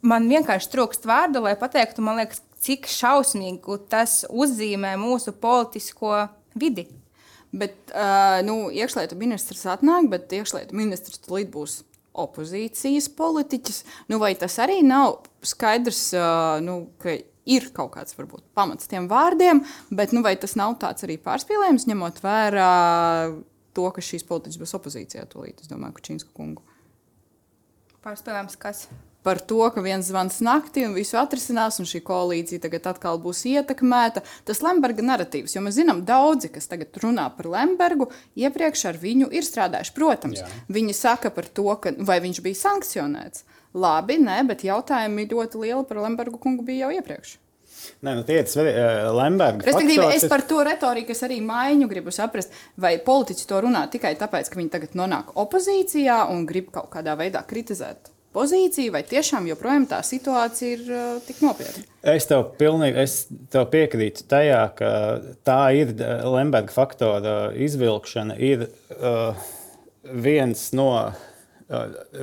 Man 0.00 0.30
vienkārši 0.30 0.70
trūkst 0.72 1.04
vārdu, 1.08 1.42
lai 1.44 1.56
pateiktu, 1.60 2.04
liekas, 2.16 2.40
cik 2.64 2.88
šausmīgi 2.88 3.76
tas 3.92 4.22
uzzīmē 4.28 4.94
mūsu 5.00 5.34
politisko 5.36 6.28
vidi. 6.58 6.86
Bet 7.50 7.90
uh, 7.90 8.38
nu, 8.46 8.70
iekšlietu 8.70 9.18
ministrs 9.18 9.66
atnāk, 9.68 10.06
bet 10.12 10.32
iekšlietu 10.32 10.76
ministrs 10.78 11.20
tulīt 11.24 11.50
būs 11.52 11.80
opozīcijas 12.20 13.10
politiķis. 13.18 13.82
Nu, 14.10 14.20
vai 14.22 14.32
tas 14.38 14.56
arī 14.62 14.80
nav 14.86 15.24
skaidrs, 15.46 16.04
uh, 16.14 16.60
nu, 16.62 16.84
ka 17.02 17.16
ir 17.50 17.68
kaut 17.74 17.94
kāds 17.96 18.14
varbūt, 18.16 18.46
pamats 18.54 18.88
tiem 18.90 19.08
vārdiem, 19.10 19.64
bet 19.90 20.14
nu, 20.14 20.22
vai 20.26 20.36
tas 20.38 20.54
nav 20.58 20.76
tāds 20.82 21.06
arī 21.06 21.18
pārspīlējums, 21.22 21.88
ņemot 21.90 22.22
vērā 22.22 22.70
to, 23.74 23.86
ka 23.94 24.04
šīs 24.04 24.26
politiķis 24.28 24.60
būs 24.62 24.76
opozīcijā 24.78 25.26
tulīt, 25.30 25.62
es 25.64 25.70
domāju, 25.70 25.98
Kučīnska 25.98 26.34
kungu. 26.36 26.62
Pārspēlējums, 28.04 28.58
kas? 28.60 28.86
Par 29.22 29.36
to, 29.44 29.60
ka 29.68 29.82
viens 29.84 30.06
zvans 30.08 30.38
naktī 30.40 30.86
un 30.88 30.94
visu 30.96 31.18
atrisinās, 31.20 31.76
un 31.82 31.88
šī 31.88 32.00
koalīcija 32.06 32.62
tagad 32.62 32.86
atkal 32.94 33.18
būs 33.20 33.42
ietekmēta. 33.50 34.22
Tas 34.48 34.62
Lemberga 34.64 35.04
narratīvs, 35.04 35.56
jo 35.56 35.64
mēs 35.64 35.76
zinām, 35.76 36.00
daudzi, 36.08 36.48
kas 36.54 36.70
tagad 36.70 36.96
runā 37.02 37.26
par 37.36 37.50
Lembergu, 37.52 38.08
iepriekš 38.40 38.86
ar 38.88 39.00
viņu 39.02 39.28
ir 39.36 39.44
strādājuši. 39.44 39.92
Protams, 39.96 40.40
Jā. 40.40 40.48
viņi 40.72 40.96
saka 40.96 41.32
par 41.36 41.50
to, 41.52 41.68
ka 41.82 41.92
vai 41.98 42.16
viņš 42.24 42.40
bija 42.46 42.62
sankcionēts. 42.62 43.44
Labi, 43.76 44.16
nē, 44.24 44.40
bet 44.48 44.64
jautājumi 44.66 45.28
ļoti 45.30 45.60
lieli 45.66 45.84
par 45.86 46.00
Lembergu 46.06 46.40
kungu 46.40 46.64
bija 46.66 46.88
jau 46.88 46.96
iepriekš. 46.96 47.36
Nē, 48.04 48.14
nu, 48.16 48.24
tie 48.28 48.40
ir 48.40 48.48
uh, 48.48 49.10
Lemberga. 49.16 49.66
Respektīvi, 49.68 50.00
faktors 50.00 50.24
es 50.24 50.32
par 50.32 50.44
to 50.48 50.62
retoriku 50.64 51.16
arī 51.28 51.38
maiņu 51.44 51.88
gribu 51.92 52.12
saprast, 52.12 52.56
vai 52.80 52.96
politiķi 53.04 53.46
to 53.48 53.60
runā 53.66 53.84
tikai 53.92 54.14
tāpēc, 54.20 54.48
ka 54.48 54.60
viņi 54.60 54.72
tagad 54.72 54.96
nonāk 54.98 55.36
opozīcijā 55.40 56.22
un 56.32 56.48
grib 56.48 56.72
kaut 56.74 56.90
kādā 56.92 57.16
veidā 57.20 57.44
kritizēt 57.46 58.09
pozīciju, 58.36 58.92
vai 58.94 59.02
tiešām 59.06 59.48
joprojām 59.50 59.86
tā 59.90 60.00
situācija 60.06 60.76
ir 60.76 60.90
uh, 60.90 61.08
tik 61.26 61.40
nopietna. 61.44 61.84
Es 62.14 62.28
tev 62.30 62.46
pilnīgi 62.60 63.02
es 63.02 63.16
tev 63.52 63.66
piekrītu 63.72 64.24
tajā, 64.30 64.60
ka 64.78 64.92
tā 65.44 65.62
ir 65.76 65.90
eh, 65.98 66.22
Lemberga 66.24 66.72
faktora 66.72 67.34
izvilkšana, 67.52 68.38
ir 68.40 68.68
uh, 68.96 69.50
viens 70.04 70.70
no. 70.76 70.92
uh, 70.94 71.26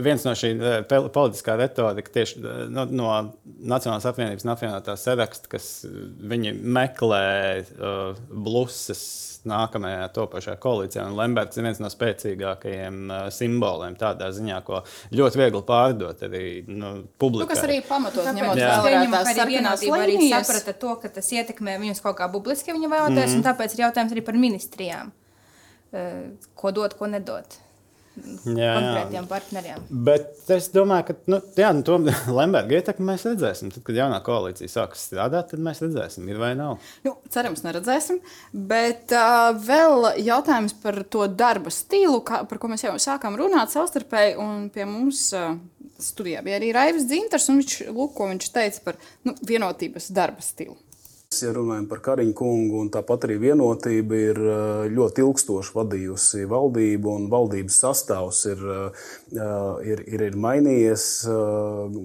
Viens 0.04 0.26
no 0.28 0.34
šī 0.36 0.50
eh, 0.58 0.82
pel- 0.90 1.08
politiskā 1.14 1.56
retorika 1.60 2.12
tieši 2.18 2.42
eh, 2.42 2.66
no, 2.74 2.84
no 2.90 3.12
Nacionālās 3.68 4.08
apvienības 4.10 4.44
un 4.44 4.52
apvienotās 4.54 5.06
saraksta, 5.08 5.50
kas 5.52 5.70
viņi 5.88 6.52
meklē 6.62 7.24
uh, 7.64 8.20
bluses 8.28 9.02
nākamajā 9.48 10.10
topošajā 10.16 10.58
koalīcijā. 10.62 11.06
Un 11.08 11.16
Lembergs 11.18 11.58
ir 11.58 11.66
viens 11.66 11.80
no 11.82 11.90
spēcīgākajiem 11.92 13.00
uh, 13.08 13.22
simboliem 13.34 13.96
tādā 14.00 14.30
ziņā, 14.36 14.60
ko 14.68 14.82
ļoti 15.16 15.42
viegli 15.42 15.64
pārdot 15.68 16.26
arī 16.28 16.44
nu, 16.68 16.88
Nu, 16.88 17.04
publikai. 17.20 17.50
kas 17.56 17.64
arī 17.66 17.78
pamatot, 17.88 18.28
ņemot 18.38 18.60
vērā 18.60 19.04
tās 19.12 19.32
sarkanās 19.36 19.86
arī 19.98 20.18
saprata 20.30 20.76
to, 20.80 20.94
ka 21.02 21.12
tas 21.18 21.32
ietekmē 21.34 21.78
viņus 21.82 22.04
kaut 22.04 22.18
kā 22.20 22.28
publiski, 22.32 22.72
ja 22.72 22.78
viņi 22.78 22.92
vēlaties, 22.92 23.32
mm. 23.32 23.40
un 23.40 23.46
tāpēc 23.48 23.76
ir 23.76 23.84
jautājums 23.88 24.14
arī 24.16 24.24
par 24.28 24.38
ministrijām. 24.40 25.12
Eh, 25.92 26.36
Ko 26.56 26.72
dot, 26.76 26.98
ko 27.00 27.10
nedot. 27.12 27.58
Jā, 28.18 28.72
konkrētiem 28.74 29.18
jā. 29.18 29.24
partneriem. 29.30 29.84
Bet 30.08 30.50
es 30.54 30.70
domāju, 30.74 31.10
ka 31.10 31.16
nu, 31.30 31.40
jā, 31.60 31.70
nu, 31.76 31.84
to 31.86 31.98
Lemberga 32.40 32.80
ietekmi 32.80 33.08
mēs 33.12 33.26
redzēsim. 33.28 33.72
Tad, 33.74 33.84
kad 33.88 34.00
jaunā 34.00 34.18
koalīcija 34.26 34.72
sāks 34.72 35.06
strādāt, 35.10 35.52
tad 35.52 35.64
mēs 35.64 35.84
redzēsim, 35.84 36.26
ir 36.32 36.42
vai 36.42 36.54
nav. 36.58 36.82
Nu, 37.06 37.18
cerams, 37.34 37.64
neredzēsim. 37.68 38.20
Bet 38.72 39.14
uh, 39.16 39.52
vēl 39.68 40.12
jautājums 40.26 40.76
par 40.82 41.02
to 41.12 41.28
darba 41.30 41.74
stilu, 41.74 42.24
kā, 42.26 42.42
par 42.50 42.62
ko 42.62 42.72
mēs 42.72 42.88
jau 42.88 42.96
sākām 43.02 43.38
runāt 43.40 43.74
savstarpēji. 43.76 44.38
Un 44.42 44.68
pie 44.74 44.88
mums 44.90 45.28
uh, 45.38 45.54
studijā 46.02 46.42
bija 46.46 46.58
arī 46.62 46.74
Raivis 46.76 47.08
Dzintars, 47.10 47.50
un 47.52 47.62
viņš, 47.62 47.80
lūk, 47.92 48.18
ko 48.18 48.32
viņš 48.34 48.52
teica 48.56 48.84
par 48.90 49.00
nu, 49.28 49.38
vienotības 49.46 50.12
darba 50.16 50.46
stilu. 50.46 50.78
Ja 51.36 51.50
runājam 51.52 51.90
par 51.92 52.00
Kariņu 52.06 52.32
kungu, 52.40 52.78
un 52.86 52.88
tāpat 52.88 53.26
arī 53.28 53.36
vienotība 53.42 54.16
ir 54.16 54.38
eh, 54.40 54.84
ļoti 54.96 55.26
ilgstoši 55.26 55.74
vadījusi 55.76 56.46
valdību, 56.48 57.16
un 57.20 57.26
valdības 57.34 57.80
sastāvs 57.84 58.40
ir, 58.48 58.62
eh, 58.72 59.02
ir, 59.92 60.04
ir, 60.08 60.24
ir 60.30 60.38
mainījies 60.40 61.08
eh, 61.28 61.98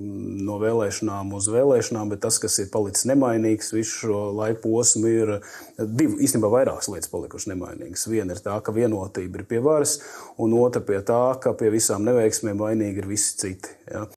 no 0.49 0.57
vēlēšanām 0.59 1.31
uz 1.39 1.47
vēlēšanām, 1.55 2.11
bet 2.11 2.25
tas, 2.27 2.41
kas 2.43 2.59
ir 2.65 2.73
palicis 2.75 3.07
nemainīgs 3.13 3.71
visu 3.77 4.01
šo 4.01 4.25
laiku 4.41 4.65
posmu, 4.67 5.07
ir 5.07 5.37
divi, 5.79 6.19
īstenībā 6.27 6.51
vairākas 6.57 6.91
lietas 6.91 7.13
palikušas 7.13 7.53
nemainīgas. 7.55 8.09
Viena 8.11 8.35
ir 8.35 8.43
tā, 8.43 8.59
ka 8.59 8.75
vienotība 8.75 9.39
ir 9.39 9.47
pie 9.47 9.63
varas, 9.63 10.01
un 10.43 10.59
otra 10.59 10.83
pie 10.83 10.99
tā, 11.07 11.23
ka 11.39 11.55
pie 11.55 11.71
visām 11.71 12.03
neveiksmēm 12.11 12.59
vainīgi 12.59 13.05
ir 13.05 13.09
visi 13.15 13.39
citi. 13.39 13.79
Ja? 13.87 14.09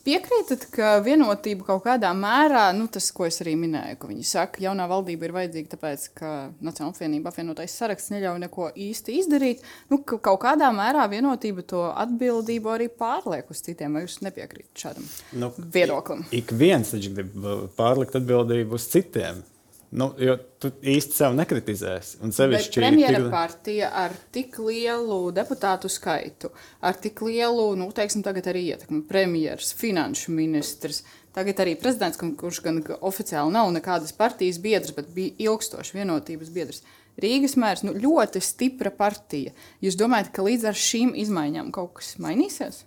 Piekrītat, 0.00 0.62
ka 0.72 0.94
vienotība 1.04 1.66
kaut 1.66 1.82
kādā 1.84 2.10
mērā, 2.16 2.70
nu, 2.76 2.86
tas, 2.92 3.10
ko 3.12 3.26
es 3.28 3.40
arī 3.44 3.52
minēju, 3.60 3.98
ka 4.00 4.08
viņi 4.08 4.24
saka, 4.24 4.54
ka 4.56 4.64
jaunā 4.64 4.86
valdība 4.88 5.28
ir 5.28 5.34
vajadzīga, 5.36 5.72
tāpēc, 5.74 6.06
ka 6.16 6.30
Nacionāla 6.64 6.94
apvienība 6.94 7.28
apvienotais 7.28 7.74
saraksts 7.76 8.14
neļauj 8.14 8.40
neko 8.46 8.70
īsti 8.88 9.18
izdarīt. 9.20 9.66
Nu, 9.92 10.00
ka 10.00 10.16
kaut 10.30 10.40
kādā 10.46 10.70
mērā 10.72 11.04
vienotība 11.12 11.66
to 11.68 11.84
atbildību 11.92 12.72
arī 12.72 12.88
pārliek 12.88 13.52
uz 13.52 13.60
citiem. 13.66 13.98
Vai 13.98 14.06
jūs 14.06 14.20
nepiekrītat 14.24 14.84
šādam 14.86 15.08
Nu, 15.36 15.52
viedoklim? 15.74 16.24
Ik 16.32 16.54
viens 16.56 16.94
taču 16.94 17.12
grib 17.16 17.36
uh, 17.36 17.66
pārlikt 17.76 18.16
atbildību 18.16 18.80
uz 18.80 18.88
citiem. 18.92 19.44
Nu, 19.90 20.12
jo 20.22 20.36
tu 20.62 20.68
īsti 20.86 21.16
sev 21.16 21.32
nekritizēsi. 21.34 22.20
Sevišķi 22.30 22.78
premjera 22.78 23.18
tik- 23.18 23.30
partija 23.32 23.88
ar 24.04 24.12
tik 24.30 24.58
lielu 24.62 25.16
deputātu 25.34 25.88
skaitu, 25.90 26.52
ar 26.80 26.94
tik 26.94 27.18
lielu, 27.26 27.64
nu, 27.78 27.88
teiksim, 27.94 28.22
tagad 28.22 28.46
arī 28.52 28.68
ietekmi, 28.68 29.00
premjeras, 29.08 29.72
finanšu 29.74 30.30
ministrs, 30.36 31.02
tagad 31.34 31.58
arī 31.64 31.74
prezidents, 31.80 32.20
kurš 32.38 32.60
gan 32.62 32.78
oficiāli 33.00 33.50
nav 33.56 33.72
nekādas 33.74 34.14
partijas 34.14 34.60
biedrs, 34.62 34.94
bet 34.94 35.10
bija 35.14 35.34
ilgstoši 35.50 35.98
vienotības 35.98 36.52
biedrs. 36.54 36.84
Rīgas 37.20 37.56
mērs 37.58 37.82
nu, 37.82 37.92
ļoti 37.98 38.38
stipra 38.40 38.92
partija. 38.94 39.50
Jūs 39.82 39.98
domājat, 39.98 40.30
ka 40.32 40.44
līdz 40.46 40.68
ar 40.70 40.78
šīm 40.78 41.16
izmaiņām 41.18 41.72
kaut 41.74 41.96
kas 41.98 42.14
mainīsies? 42.22 42.84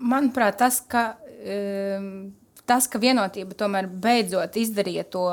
Manuprāt, 0.00 0.56
tas, 0.58 0.80
ka, 0.80 1.04
um, 1.44 2.32
tas, 2.68 2.86
ka 2.88 2.98
vienotība 3.00 3.56
tomēr 3.58 3.86
beidzot 3.88 4.56
izdarīja 4.56 5.04
to 5.12 5.24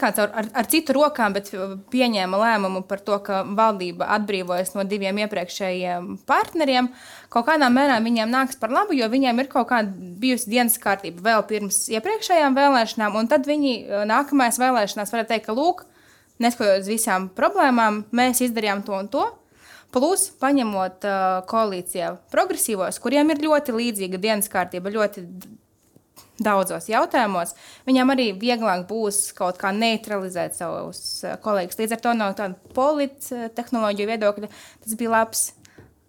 kā 0.00 0.10
caur, 0.16 0.28
ar, 0.36 0.48
ar 0.60 0.68
citu 0.68 0.92
rokām, 0.96 1.32
bet 1.36 1.48
pieņēma 1.92 2.40
lēmumu 2.42 2.82
par 2.88 3.00
to, 3.04 3.16
ka 3.24 3.40
valdība 3.46 4.10
atbrīvojas 4.18 4.74
no 4.76 4.84
diviem 4.88 5.22
iepriekšējiem 5.24 6.10
partneriem, 6.28 6.90
kaut 7.32 7.48
kādā 7.48 7.70
mērā 7.72 7.96
viņiem 8.04 8.32
nāks 8.32 8.60
par 8.60 8.74
labu, 8.74 8.96
jo 8.98 9.08
viņiem 9.08 9.40
ir 9.40 9.48
kaut 9.52 9.70
kāda 9.72 10.10
bijusi 10.20 10.52
dienas 10.52 10.76
kārtība 10.82 11.24
vēl 11.30 11.44
pirms 11.48 11.86
iepriekšējām 11.96 12.58
vēlēšanām, 12.58 13.16
un 13.16 13.30
tad 13.32 13.48
viņi 13.48 13.74
eh, 13.78 14.04
nākamajās 14.08 14.60
vēlēšanās 14.60 15.14
varētu 15.14 15.32
teikt, 15.32 15.48
ka 15.48 15.56
lūk, 15.56 15.86
neskatoties 16.44 16.90
visām 16.92 17.30
problēmām, 17.36 18.04
mēs 18.12 18.44
izdarījām 18.44 18.84
to 18.84 18.98
un 18.98 19.08
to. 19.12 19.24
Plus, 19.88 20.26
paņemot 20.36 21.06
uh, 21.08 21.14
koalīcijā 21.48 22.10
progresīvos, 22.28 22.98
kuriem 23.00 23.32
ir 23.32 23.38
ļoti 23.46 23.72
līdzīga 23.72 24.18
dienas 24.20 24.50
kārtība, 24.52 24.92
ļoti 24.92 25.22
daudzos 26.42 26.88
jautājumos, 26.90 27.54
viņam 27.88 28.14
arī 28.14 28.28
vieglāk 28.38 28.86
būs 28.90 29.32
kaut 29.38 29.58
kā 29.60 29.72
neutralizēt 29.74 30.58
savus 30.58 31.02
uh, 31.26 31.36
kolēģus. 31.42 31.80
Līdz 31.82 31.96
ar 31.96 32.04
to 32.04 32.14
no 32.18 32.30
tāda 32.38 32.74
polittehnoloģiju 32.76 34.12
viedokļa 34.12 34.52
tas 34.52 34.98
bija 34.98 35.14
labs 35.16 35.44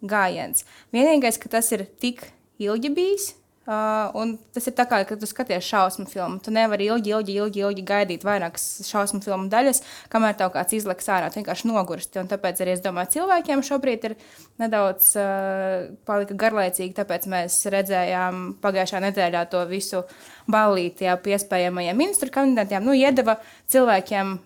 gājiens. 0.00 0.64
Vienīgais, 0.94 1.40
ka 1.40 1.52
tas 1.58 1.70
ir 1.76 1.86
tik 2.00 2.24
ilgi 2.62 2.92
bijis. 2.94 3.34
Uh, 3.70 4.32
tas 4.50 4.64
ir 4.66 4.74
tā 4.74 4.82
kā, 4.90 4.98
kad 5.06 5.20
tu 5.22 5.28
skaties 5.30 5.62
šausmu 5.62 6.08
filmu. 6.10 6.40
Tu 6.42 6.50
nevari 6.50 6.88
ilgi, 6.90 7.12
ilgi, 7.14 7.36
ilgi, 7.38 7.60
ilgi 7.62 7.84
gaidīt 7.86 8.24
vairākas 8.26 8.64
šausmu 8.88 9.20
filmu 9.22 9.46
daļas, 9.52 9.78
kamēr 10.10 10.34
tev 10.40 10.50
kāds 10.56 10.74
izlaiks 10.74 11.06
ārā. 11.06 11.28
Tu 11.30 11.38
vienkārši 11.38 11.70
nogursti. 11.70 12.18
Un 12.18 12.32
tāpēc 12.32 12.64
arī 12.64 12.74
es 12.74 12.82
domāju, 12.82 13.12
cilvēkiem 13.14 13.62
šobrīd 13.68 14.08
ir 14.08 14.16
nedaudz 14.58 15.12
uh, 15.22 16.34
garlaicīgi. 16.42 16.96
Tāpēc 16.98 17.30
mēs 17.30 17.60
redzējām 17.70 18.42
pagājušā 18.64 19.04
nedēļā 19.06 19.46
to 19.54 19.62
visu 19.70 20.02
ballīti 20.50 21.06
jau 21.06 21.20
pie 21.22 21.38
iespējamajiem 21.38 22.02
ministru 22.02 22.34
kandidātiem. 22.34 22.82
Nu, 22.82 22.98
iedeva 22.98 23.38
cilvēkiem 23.70 24.38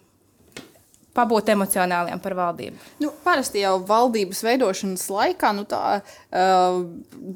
pabūt 1.15 1.53
emocionāliem 1.55 2.21
par 2.23 2.37
valdību. 2.39 2.81
Nu, 3.03 3.13
parasti 3.25 3.63
jau 3.63 3.77
valdības 3.87 4.43
veidošanas 4.47 5.07
laikā 5.13 5.53
nu, 5.57 5.65
tā 5.71 6.01
uh, 6.01 6.83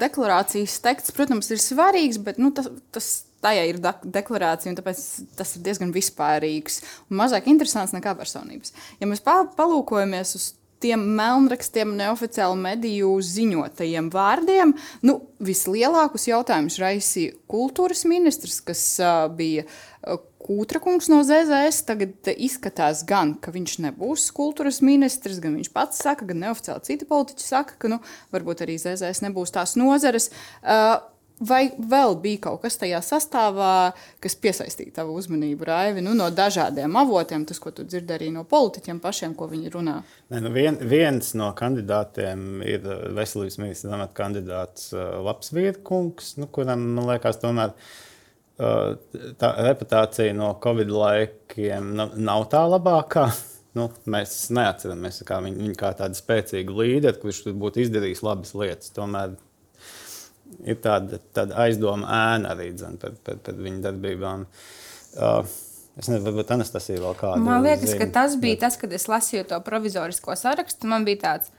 deklarācijas 0.03 0.79
teksts, 0.83 1.15
protams, 1.15 1.51
ir 1.53 1.63
svarīgs, 1.63 2.19
bet 2.23 2.41
nu, 2.41 2.51
tas, 2.55 2.69
tas 2.95 3.09
tajā 3.43 3.65
ir 3.69 3.79
deklarācija, 3.79 4.73
un 4.73 4.79
tāpēc 4.79 5.03
tas 5.39 5.55
ir 5.55 5.65
diezgan 5.65 5.93
vispārīgs 5.95 6.81
un 7.07 7.21
mazāk 7.21 7.47
interesants 7.51 7.95
nekā 7.95 8.15
personības. 8.19 8.75
Ja 8.99 9.07
mēs 9.07 9.23
pa- 9.23 9.45
palūkojamies 9.55 10.35
uz 10.35 10.49
tiem 10.83 11.01
melnrakstiem, 11.17 11.91
neoficiālu 11.99 12.55
mediju 12.59 13.11
ziņotajiem 13.23 14.07
vārdiem, 14.13 14.73
nu, 15.07 15.17
vislielākus 15.43 16.29
jautājumus 16.29 16.79
raisīja 16.79 17.35
kultūras 17.51 18.05
ministrs, 18.07 18.61
kas 18.63 18.83
uh, 19.03 19.25
bija 19.35 19.65
uh, 19.67 20.19
Kūtra 20.39 20.79
kungs 20.79 21.09
no 21.11 21.19
ZZS. 21.27 21.83
Tagad 21.89 22.31
izskatās 22.31 23.03
gan, 23.07 23.35
ka 23.43 23.51
viņš 23.51 23.75
nebūs 23.83 24.29
kultūras 24.35 24.79
ministrs, 24.85 25.41
gan 25.43 25.57
viņš 25.59 25.71
pats 25.75 25.99
saka, 26.05 26.27
gan 26.29 26.45
neoficiāli 26.45 26.85
citi 26.87 27.07
politiķi 27.09 27.43
saka, 27.43 27.75
ka 27.81 27.91
nu, 27.91 27.99
varbūt 28.33 28.63
arī 28.63 28.79
ZZS 28.79 29.25
nebūs 29.27 29.55
tās 29.55 29.75
nozares. 29.79 30.31
Uh, 30.63 30.99
Vai 31.39 31.69
vēl 31.71 32.17
bija 32.19 32.41
kaut 32.43 32.65
kas 32.65 32.75
tajā 32.75 32.97
sastāvā, 32.99 33.93
kas 34.19 34.33
piesaistīja 34.43 34.97
tavu 34.97 35.13
uzmanību, 35.15 35.63
Raivi, 35.69 36.01
nu, 36.03 36.11
no 36.11 36.25
dažādiem 36.35 36.97
avotiem, 36.99 37.45
tas, 37.47 37.61
ko 37.63 37.71
tu 37.71 37.85
dzirdi 37.87 38.11
arī 38.11 38.27
no 38.35 38.43
politiķiem 38.43 38.99
pašiem, 38.99 39.37
ko 39.39 39.47
viņi 39.47 39.71
runā? 39.71 39.93
Nē, 40.33 40.41
nu 40.43 40.51
vien, 40.51 40.75
viens 40.83 41.31
no 41.39 41.47
kandidātiem 41.55 42.59
ir 42.67 42.83
uh, 42.83 43.07
veselības 43.15 43.55
ministra 43.63 43.95
amata 43.95 44.17
kandidāts 44.19 44.91
Lapsvīrkungs, 44.91 46.35
nu, 46.43 46.51
kuram, 46.51 46.83
man 46.99 47.07
liekas, 47.13 47.39
tomēr 47.39 47.71
uh, 47.71 47.95
tā 48.59 49.49
reputācija 49.63 50.33
no 50.35 50.51
Covid 50.63 50.89
laikiem 50.91 51.93
nav, 51.97 52.49
tā 52.51 52.65
labākā. 52.69 53.29
Nu, 53.77 53.83
mēs 54.09 54.31
neatceramies 54.49 55.19
kā 55.27 55.35
viņu, 55.45 55.59
viņu 55.61 55.75
kā 55.77 55.91
tādu 55.95 56.17
spēcīgu 56.17 56.73
līderi, 56.73 57.19
kurš 57.21 57.43
būtu 57.53 57.83
izdarījis 57.83 58.23
labas 58.25 58.55
lietas. 58.57 58.89
Tomēr 58.95 59.35
ir 60.65 60.79
tāda, 60.81 61.19
tāda 61.37 61.59
aizdoma 61.67 62.09
ēna 62.09 62.55
arī 62.55 62.71
dzen, 62.73 62.97
par, 62.99 63.13
par, 63.23 63.37
par 63.45 63.59
viņu 63.61 63.83
darbībām. 63.83 64.47
Uh, 65.21 65.53
es 66.01 66.09
nezinu, 66.09 66.23
varbūt 66.25 66.55
Anastasija 66.57 67.03
vēl 67.03 67.15
kādu. 67.21 67.45
Man 67.45 67.61
liekas, 67.65 67.93
ka 67.93 68.07
zina, 68.07 68.15
tas 68.17 68.35
bija 68.41 68.57
bet- 68.57 68.65
tas, 68.65 68.79
kad 68.81 68.97
es 68.97 69.05
lasīju 69.11 69.45
to 69.53 69.61
provizorisko 69.69 70.35
sarakstu. 70.41 70.89
Man 70.89 71.05
bija 71.07 71.21
tāds, 71.27 71.53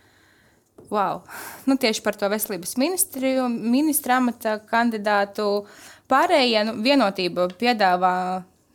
wow, 0.90 1.22
nu, 1.70 1.78
tieši 1.78 2.02
par 2.04 2.18
to 2.18 2.28
veselības 2.34 2.74
ministriju, 2.80 3.46
ministra 3.48 4.18
amata 4.18 4.58
kandidātu. 4.66 5.46
Pārējie 6.10 6.64
nu, 6.66 6.78
vienotība 6.84 7.48
piedāvā 7.60 8.14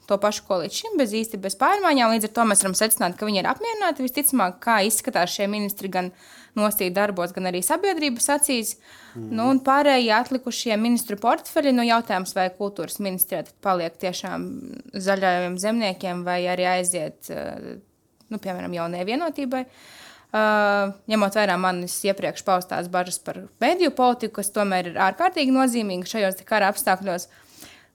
to 0.06 0.18
pašu, 0.22 0.46
ko 0.48 0.60
līdz 0.62 0.80
šim, 0.80 0.98
bez 1.00 1.14
īsti 1.18 1.40
bez 1.42 1.58
pārmaiņām. 1.60 2.14
Līdz 2.14 2.30
ar 2.30 2.34
to 2.36 2.46
mēs 2.50 2.62
varam 2.64 2.76
secināt, 2.78 3.18
ka 3.18 3.28
viņi 3.28 3.42
ir 3.42 3.50
apmierināti. 3.50 4.06
Visticamāk, 4.06 4.60
kā 4.64 4.80
izskatās 4.86 5.34
šie 5.34 5.48
ministri 5.52 5.90
gan 5.92 6.12
nostīt 6.56 6.94
darbos, 6.96 7.34
gan 7.36 7.50
arī 7.50 7.64
sabiedrības 7.66 8.30
acīs. 8.38 8.76
Mm. 9.16 9.28
Nu, 9.36 9.50
un 9.52 9.60
pārējie 9.66 10.14
atlikušie 10.16 10.78
ministru 10.80 11.18
portfeļi, 11.22 11.74
nu, 11.76 11.84
jautājums, 11.88 12.36
vai 12.38 12.48
kultūras 12.56 13.02
ministrijā 13.04 13.44
paliek 13.66 13.98
tiešām 14.00 14.48
zaļajiem 14.94 15.60
zemniekiem, 15.66 16.24
vai 16.28 16.44
arī 16.54 16.70
aiziet, 16.78 17.34
eh, 17.34 17.76
nu, 18.30 18.40
piemēram, 18.40 18.78
jaunajai 18.78 19.10
vienotībai. 19.10 19.66
Uh, 19.66 20.05
ņemot 21.12 21.38
vērā 21.40 21.56
manis 21.62 21.96
iepriekš 22.08 22.44
paustās 22.48 22.90
bažas 22.92 23.20
par 23.24 23.44
mediju 23.64 23.94
politiku, 23.96 24.42
kas 24.42 24.52
tomēr 24.56 24.92
ir 24.94 25.02
ārkārtīgi 25.10 25.54
nozīmīga 25.56 26.12
šajos 26.16 26.44
kara 26.46 26.72
apstākļos. 26.74 27.30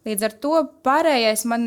Līdz 0.09 0.23
ar 0.25 0.33
to 0.41 0.51
pārējais 0.81 1.43
man 1.45 1.65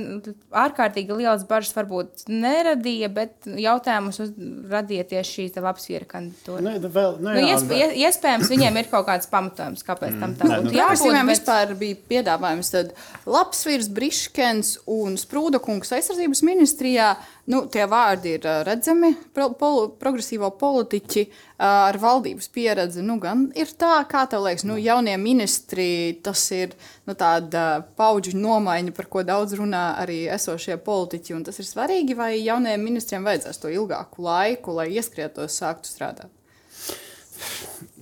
ārkārtīgi 0.57 1.13
liels 1.19 1.43
bažas 1.45 1.75
varbūt 1.77 2.23
neradīja, 2.33 3.05
bet 3.13 3.45
jautājumus 3.45 4.17
uz- 4.23 4.31
radīja 4.71 5.03
tieši 5.11 5.35
šī 5.51 5.61
labsviera 5.61 6.07
kandidatūra. 6.09 6.63
Nu, 6.65 6.89
vēl, 6.89 7.19
nu, 7.21 7.29
Nu, 7.29 7.35
jā, 7.43 7.51
iesp 7.53 7.69
ie- 7.77 8.07
iespējams, 8.07 8.49
viņiem 8.49 8.79
ir 8.81 8.89
kaut 8.89 9.05
kāds 9.05 9.29
pamatojums, 9.29 9.85
kāpēc 9.85 10.17
tam 10.19 10.33
tā 10.33 10.49
Nē, 10.49 10.57
būtu 10.63 10.63
nu- 10.65 10.71
jābūt. 10.73 10.81
Progresīviem 10.81 11.29
bet- 11.29 11.37
vispār 11.37 11.75
bija 11.77 11.95
piedāvājums, 12.09 12.71
tad 12.71 12.93
labs 13.27 13.63
vīrs, 13.69 13.89
Briškens 13.93 14.77
un 14.87 15.13
Sprūda 15.21 15.61
kungs 15.61 15.93
aizsardzības 15.93 16.41
ministrijā. 16.41 17.15
Nu, 17.51 17.65
tie 17.67 17.83
vārdi 17.91 18.37
ir 18.37 18.45
redzami, 18.63 19.09
pro, 19.35 19.49
pol, 19.59 19.89
progresīvo 19.99 20.47
politiķi 20.55 21.25
ar 21.67 21.97
valdības 21.99 22.47
pieredzi. 22.55 23.03
Nu, 23.03 23.17
gan 23.19 23.49
ir 23.59 23.73
tā, 23.79 23.97
kā 24.07 24.21
tev 24.31 24.45
liekas, 24.45 24.63
nu, 24.69 24.77
jaunie 24.79 25.17
ministri, 25.19 26.21
tas 26.23 26.45
ir 26.55 26.77
nu, 27.03 27.17
tāda 27.19 27.83
paudžu 27.99 28.37
nomaiņa, 28.39 28.93
par 28.95 29.09
ko 29.11 29.25
daudz 29.27 29.57
runā 29.59 29.89
arī 29.99 30.21
esošie 30.31 30.79
politiķi. 30.85 31.41
Tas 31.49 31.59
ir 31.59 31.67
svarīgi, 31.67 32.15
vai 32.15 32.37
jaunajiem 32.37 32.87
ministriem 32.87 33.27
vajadzēs 33.27 33.59
to 33.59 33.73
ilgāku 33.75 34.23
laiku, 34.23 34.77
lai 34.79 34.93
ieskrietos, 34.95 35.59
sāktu 35.59 35.91
strādāt. 35.91 36.31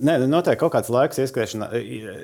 Nē, 0.02 0.20
nu, 0.22 0.30
noteikti 0.30 0.60
kaut 0.60 0.76
kāds 0.76 0.90
laiks, 0.92 1.18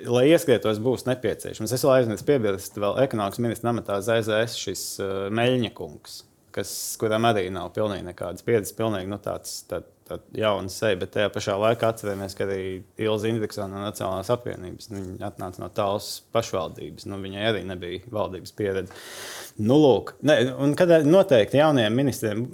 lai 0.07 0.25
ieskrietos, 0.31 0.79
būs 0.83 1.07
nepieciešams. 1.11 1.75
Es 1.75 1.83
vēl 1.83 1.97
aizmirsu 1.97 2.31
piebilst, 2.31 2.79
vēl 2.79 3.03
ekonomikas 3.03 3.43
ministra 3.43 3.75
amatā 3.75 3.99
ZZS 4.07 4.59
šis 4.63 4.83
uh, 5.03 5.13
Meļņa 5.35 5.75
kungs, 5.75 6.23
kas, 6.59 6.73
kuram 7.01 7.29
arī 7.31 7.47
nav 7.55 7.71
pilnīgi 7.77 8.07
nekādas 8.11 8.45
pieredzes, 8.47 8.77
pilnīgi 8.79 9.11
nu, 9.11 9.21
tāds, 9.23 9.63
tā, 9.71 9.81
tā 9.83 9.98
jauna 10.37 10.71
seja, 10.73 10.97
bet 11.01 11.13
tajā 11.15 11.31
pašā 11.35 11.57
laikā 11.61 11.93
atceramies, 11.93 12.37
ka 12.39 12.47
arī 12.47 12.61
Ilza 13.01 13.29
Indeksona 13.31 13.77
no 13.77 13.85
Nacionālās 13.87 14.31
apvienības, 14.33 14.91
nu, 14.93 15.05
atnāca 15.25 15.63
no 15.63 15.69
tālas 15.75 16.11
pašvaldības, 16.35 17.09
nu, 17.11 17.21
viņai 17.23 17.45
arī 17.51 17.65
nebija 17.69 18.03
valdības 18.15 18.55
pieredze. 18.59 18.95
Nu, 19.59 19.75
lūk, 19.83 20.13
ne, 20.23 20.37
un 20.63 20.75
kad 20.79 20.93
noteikti 21.03 21.59
jaunajiem 21.59 21.97
ministriem 21.99 22.45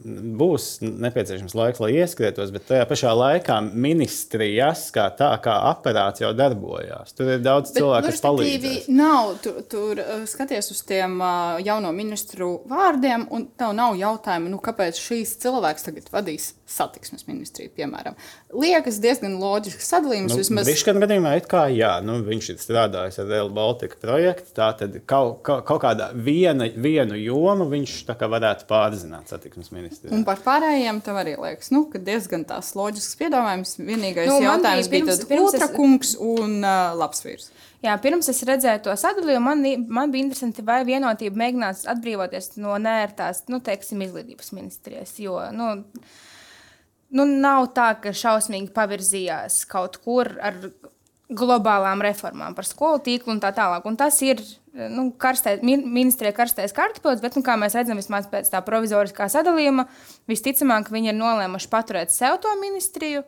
būs 0.40 0.79
nepieciešams 0.85 1.53
laiks, 1.59 1.83
lai 1.85 1.90
ieskrietos, 1.99 2.53
bet 2.55 2.64
tajā 2.71 2.87
pašā 2.88 3.12
laikā 3.12 3.59
ministrijas 3.69 4.87
kā 4.95 5.11
tā, 5.19 5.29
kā 5.45 5.59
aparāts 5.69 6.25
jau 6.25 6.33
darbojās. 6.37 7.12
Tur 7.17 7.35
ir 7.35 7.45
daudz 7.45 7.75
bet, 7.75 7.83
cilvēku, 7.83 8.09
nu, 8.09 8.14
kas 8.14 8.25
palīdz. 8.25 8.88
Nav, 8.97 9.35
tu, 9.45 9.53
tur 9.69 10.01
uh, 10.01 10.25
skaties 10.31 10.73
uz 10.73 10.81
tiem 10.88 11.19
uh, 11.21 11.61
jauno 11.64 11.93
ministru 11.93 12.55
vārdiem, 12.71 13.29
un 13.35 13.51
tev 13.53 13.77
nav 13.77 13.99
jautājumu, 14.01 14.55
nu, 14.55 14.62
kāpēc 14.64 15.01
šīs 15.05 15.37
cilvēks 15.45 15.85
tagad 15.90 16.09
vadīs 16.14 16.55
satiksmes 16.64 17.29
ministriju, 17.45 17.73
piemēram. 17.77 18.17
Liekas 18.57 18.99
diezgan 19.05 19.37
loģisks 19.41 19.89
sadalījums. 19.93 20.33
Nu, 20.33 20.41
vismaz... 20.41 20.69
Briškana 20.69 21.03
gadījumā 21.05 21.35
it 21.39 21.49
kā 21.51 21.67
jā, 21.73 21.93
nu, 22.05 22.17
viņš 22.25 22.51
ir 22.55 22.61
strādājis 22.63 23.21
ar 23.21 23.29
Rail 23.31 23.51
Baltica 23.55 23.99
projektu, 24.01 24.55
tā 24.57 24.71
tad 24.79 24.97
kaut, 25.05 25.43
kaut, 25.47 25.65
kaut 25.69 25.83
kādā 25.85 26.11
viena, 26.15 26.69
vienu 26.75 27.19
jomu 27.21 27.69
viņš 27.73 27.97
varētu 28.25 28.69
pārzināt 28.71 29.31
satiksmes 29.33 29.71
ministrijā. 29.75 30.15
Un 30.15 30.25
par 30.27 30.41
pārējiem 30.45 31.03
tam 31.05 31.21
arī 31.21 31.37
liekas, 31.37 31.71
nu, 31.75 31.85
ka 31.93 32.01
diezgan 32.03 32.47
tās 32.49 32.73
loģisks 32.79 33.21
piedāvājums. 33.21 33.77
Vienīgais 33.85 34.31
nu, 34.31 34.41
jautājums 34.45 34.91
bija, 34.91 35.05
pirms, 35.05 35.23
bija 35.25 35.35
pirms 35.35 35.59
es... 35.61 35.77
kungs 35.77 36.17
un 36.23 36.59
uh, 36.63 36.95
labs 36.99 37.25
vīrs. 37.27 37.53
Jā, 37.85 37.99
pirms 38.01 38.31
es 38.33 38.39
redzēju 38.49 38.81
to 38.87 38.95
sadalījumu, 38.97 39.45
man, 39.45 39.89
man 39.93 40.13
bija 40.13 40.25
interesanti, 40.25 40.63
vai 40.65 40.79
vienotība 40.89 41.37
mēģinās 41.43 41.83
atbrīvoties 41.93 42.55
no 42.63 42.79
nērtās, 42.81 43.43
nu, 43.53 43.61
teiksim, 43.65 44.01
izglītības 44.07 44.55
ministrijas. 44.57 45.13
Jo, 45.21 45.37
nu, 45.53 45.69
nu, 47.14 47.27
nav 47.27 47.70
tā, 47.77 47.92
ka 48.03 48.12
šausmīgi 48.16 48.72
pavirzījās 48.74 49.62
kaut 49.70 50.00
kur 50.05 50.35
ar 50.42 50.59
globālām 51.35 52.03
reformām 52.05 52.55
par 52.57 52.66
skolu 52.68 53.00
tīklu 53.05 53.35
un 53.35 53.40
tā 53.42 53.50
tālāk. 53.57 53.87
Un 53.88 53.96
tas 53.98 54.18
ir 54.27 54.42
nu, 54.74 55.09
karstais, 55.20 55.62
ministrijai 55.64 56.35
karstais 56.37 56.74
kartupeļs, 56.77 57.22
bet, 57.24 57.38
nu, 57.38 57.44
kā 57.46 57.57
mēs 57.61 57.77
redzam, 57.79 57.98
vismaz 58.00 58.29
pēc 58.31 58.50
tā 58.53 58.61
provizoriskā 58.66 59.29
sadalījuma, 59.33 59.87
visticamāk, 60.31 60.90
viņi 60.92 61.12
ir 61.12 61.18
nolēmuši 61.18 61.70
paturēt 61.72 62.14
sev 62.14 62.40
to 62.44 62.53
ministriju. 62.61 63.24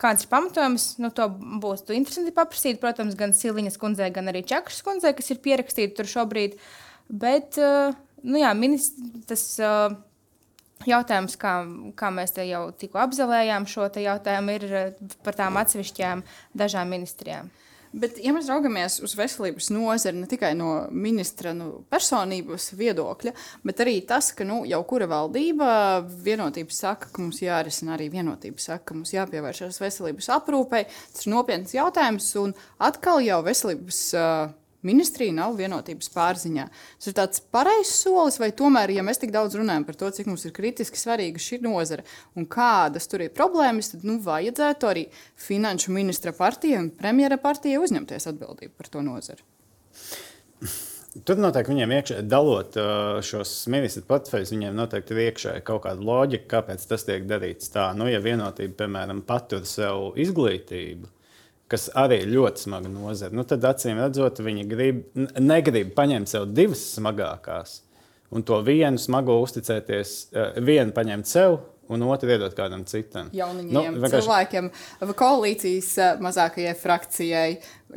Kāds 0.00 0.26
ir 0.26 0.30
pamatojums? 0.32 0.88
Nu, 0.98 1.12
to 1.14 1.28
būs 1.30 1.84
interesanti 1.94 2.34
paprasīt. 2.34 2.80
Protams, 2.82 3.14
gan 3.16 3.30
Siliņas 3.32 3.78
kundzei, 3.80 4.10
gan 4.12 4.26
arī 4.28 4.42
Čakras 4.44 4.82
kundzei, 4.84 5.14
kas 5.14 5.30
ir 5.30 5.38
pierakstīti 5.44 5.94
tur 5.94 6.10
šobrīd. 6.10 6.58
Bet, 7.08 7.60
uh, 7.62 7.94
nu 8.26 8.42
jā, 8.42 8.50
ministrs. 8.58 9.46
Uh, 9.62 9.94
Jautājums, 10.84 11.36
kā, 11.40 11.52
kā 11.96 12.10
mēs 12.12 12.34
te 12.36 12.44
jau 12.44 12.66
tikko 12.76 13.00
apzelējām 13.06 13.66
šo 13.70 13.88
jautājumu, 13.88 14.56
ir 14.58 14.64
eh, 14.68 15.12
par 15.24 15.38
tām 15.38 15.56
atsevišķām 15.62 16.24
dažām 16.60 16.90
ministrijām. 16.92 17.52
Bet, 17.94 18.16
ja 18.18 18.32
mēs 18.34 18.48
raugamies 18.50 18.96
uz 19.06 19.12
veselības 19.14 19.68
nozari 19.70 20.18
ne 20.18 20.26
tikai 20.26 20.50
no 20.58 20.88
ministra 20.90 21.52
nu, 21.54 21.84
personības 21.92 22.72
viedokļa, 22.74 23.32
bet 23.62 23.82
arī 23.84 24.00
tas, 24.08 24.32
ka 24.34 24.42
nu, 24.46 24.64
jau 24.66 24.80
kura 24.90 25.06
valdība 25.10 25.68
vienotība 26.26 26.74
saka, 26.74 27.12
ka 27.14 27.22
mums 27.22 27.38
jārisina 27.44 27.94
arī 27.94 28.08
vienotība 28.10 28.58
saka, 28.58 28.88
ka 28.90 28.98
mums 28.98 29.14
jāpievēršas 29.14 29.78
veselības 29.78 30.32
aprūpei, 30.40 30.88
tas 31.14 31.22
ir 31.22 31.34
nopietns 31.36 31.76
jautājums. 31.76 32.32
Un 32.42 32.58
atkal 32.82 33.22
jau 33.22 33.40
veselības. 33.46 34.04
Uh, 34.18 34.50
ministrija 34.86 35.34
nav 35.36 35.56
vienotības 35.58 36.10
pārziņā. 36.14 36.66
Tas 36.98 37.10
ir 37.10 37.16
tāds 37.18 37.42
pareizs 37.54 37.94
solis, 38.04 38.38
vai 38.42 38.50
tomēr, 38.56 38.94
ja 38.94 39.04
mēs 39.06 39.22
tik 39.22 39.34
daudz 39.34 39.56
runājam 39.58 39.86
par 39.88 39.98
to, 40.00 40.10
cik 40.14 40.30
mums 40.30 40.46
ir 40.46 40.54
kritiski 40.56 41.00
svarīga 41.00 41.42
šī 41.42 41.60
nozara 41.64 42.06
un 42.38 42.48
kādas 42.50 43.08
tur 43.10 43.24
ir 43.24 43.34
problēmas, 43.34 43.92
tad 43.94 44.06
nu, 44.08 44.18
vajadzētu 44.24 44.90
arī 44.90 45.06
finanšu 45.40 45.94
ministra 45.94 46.34
partija 46.36 46.82
un 46.82 46.92
premjera 46.94 47.40
partija 47.42 47.82
uzņemties 47.82 48.30
atbildību 48.32 48.76
par 48.78 48.92
to 48.92 49.04
nozari. 49.04 49.44
Tur 51.22 51.38
noteikti 51.38 51.70
viņiem 51.70 51.92
iekšā, 51.94 52.16
dalot 52.26 52.74
uh, 52.80 53.20
šos 53.22 53.50
ministru 53.70 54.02
portfeļus, 54.08 54.50
viņiem 54.50 54.74
noteikti 54.74 55.14
ir 55.14 55.20
iekšā 55.28 55.52
kaut 55.66 55.84
kāda 55.84 56.02
loģika, 56.02 56.48
kāpēc 56.56 56.86
tas 56.90 57.06
tiek 57.06 57.28
darīts 57.30 57.70
tā. 57.70 57.92
Nu, 57.94 58.08
ja 58.10 58.18
vienotība, 58.22 58.80
piemēram, 58.80 59.20
patur 59.28 59.62
sev 59.68 60.18
izglītību, 60.18 61.13
kas 61.74 61.90
arī 61.98 62.22
ir 62.22 62.32
ļoti 62.32 62.68
smaga 62.68 62.90
nozara, 62.92 63.34
nu, 63.34 63.44
tad 63.48 63.66
acīm 63.74 63.98
redzot, 64.00 64.40
viņi 64.46 64.68
grib, 64.70 65.04
negrib 65.42 65.90
paņemt 65.98 66.30
sev 66.30 66.46
divas 66.54 66.86
smagākās 66.94 67.82
un 68.34 68.42
to 68.42 68.58
vienu 68.66 68.98
smago 68.98 69.38
uzticēties, 69.44 70.16
eh, 70.32 70.58
vienu 70.60 70.94
paņemt 70.96 71.30
sev. 71.30 71.60
Un 71.84 72.00
otru 72.08 72.30
iedot 72.32 72.54
kādam 72.56 72.86
citam. 72.88 73.26
Jauniem 73.36 73.66
nu, 73.68 73.80
vienkārši... 74.00 74.24
cilvēkiem, 74.24 74.70
koalīcijas 75.20 75.90
eh, 76.00 76.14
mazākajai 76.24 76.72
frakcijai 76.80 77.50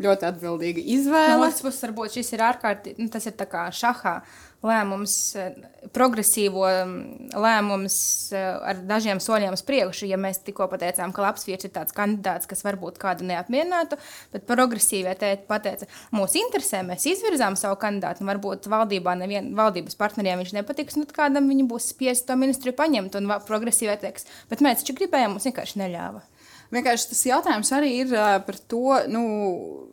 ļoti 0.04 0.28
atbildīga 0.28 0.84
izvēle. 0.98 1.38
No 1.40 1.46
otras 1.48 1.64
puses, 1.64 1.86
varbūt 1.86 2.18
šis 2.18 2.34
ir 2.36 2.44
ārkārtīgi, 2.50 3.00
nu, 3.00 3.08
tas 3.14 3.30
ir 3.32 3.38
tā 3.40 3.48
kā 3.48 3.64
šahā. 3.72 4.18
Uh, 4.20 4.47
lēmums, 4.66 5.14
eh, 5.38 5.58
progresīvo 5.94 6.66
mm, 6.66 7.34
lēmums 7.38 7.98
eh, 8.34 8.46
ar 8.72 8.82
dažiem 8.90 9.22
soļiem 9.24 9.54
uz 9.54 9.64
priekšu. 9.68 10.08
Ja 10.10 10.18
mēs 10.22 10.42
tikko 10.46 10.68
pateicām, 10.72 11.14
ka 11.14 11.24
labs 11.26 11.46
vīrs 11.48 11.68
ir 11.68 11.74
tāds 11.76 11.96
kandidāts, 11.96 12.50
kas 12.50 12.64
varbūt 12.66 12.98
kādu 13.02 13.28
neapmierinātu, 13.30 14.00
bet 14.34 14.48
progresīvie 14.50 15.14
pateica, 15.48 15.90
mūs 16.16 16.38
interesē, 16.42 16.82
mēs 16.88 17.06
izvirzām 17.14 17.58
savu 17.60 17.78
kandidātu, 17.82 18.24
un 18.24 18.34
varbūt 18.34 18.70
valdībā 18.72 19.18
nevien, 19.20 19.54
valdības 19.58 20.00
partneriem 20.00 20.42
viņš 20.42 20.56
nepatiks, 20.58 20.98
nu 21.00 21.06
kādam 21.12 21.50
viņi 21.52 21.68
būs 21.70 21.92
spiesti 21.94 22.32
to 22.32 22.40
ministru 22.40 22.74
paņemt, 22.78 23.20
un 23.20 23.38
progresīvie 23.48 24.00
teiks, 24.02 24.28
bet 24.50 24.66
mēs 24.66 24.82
taču 24.82 24.98
gribējām, 24.98 25.38
mums 25.38 25.48
vienkārši 25.48 25.84
neļāva. 25.84 26.26
Vienkārši 26.74 27.12
tas 27.14 27.22
jautājums 27.30 27.70
arī 27.72 27.94
ir 28.02 28.10
par 28.44 28.58
to, 28.68 28.98
nu, 29.08 29.22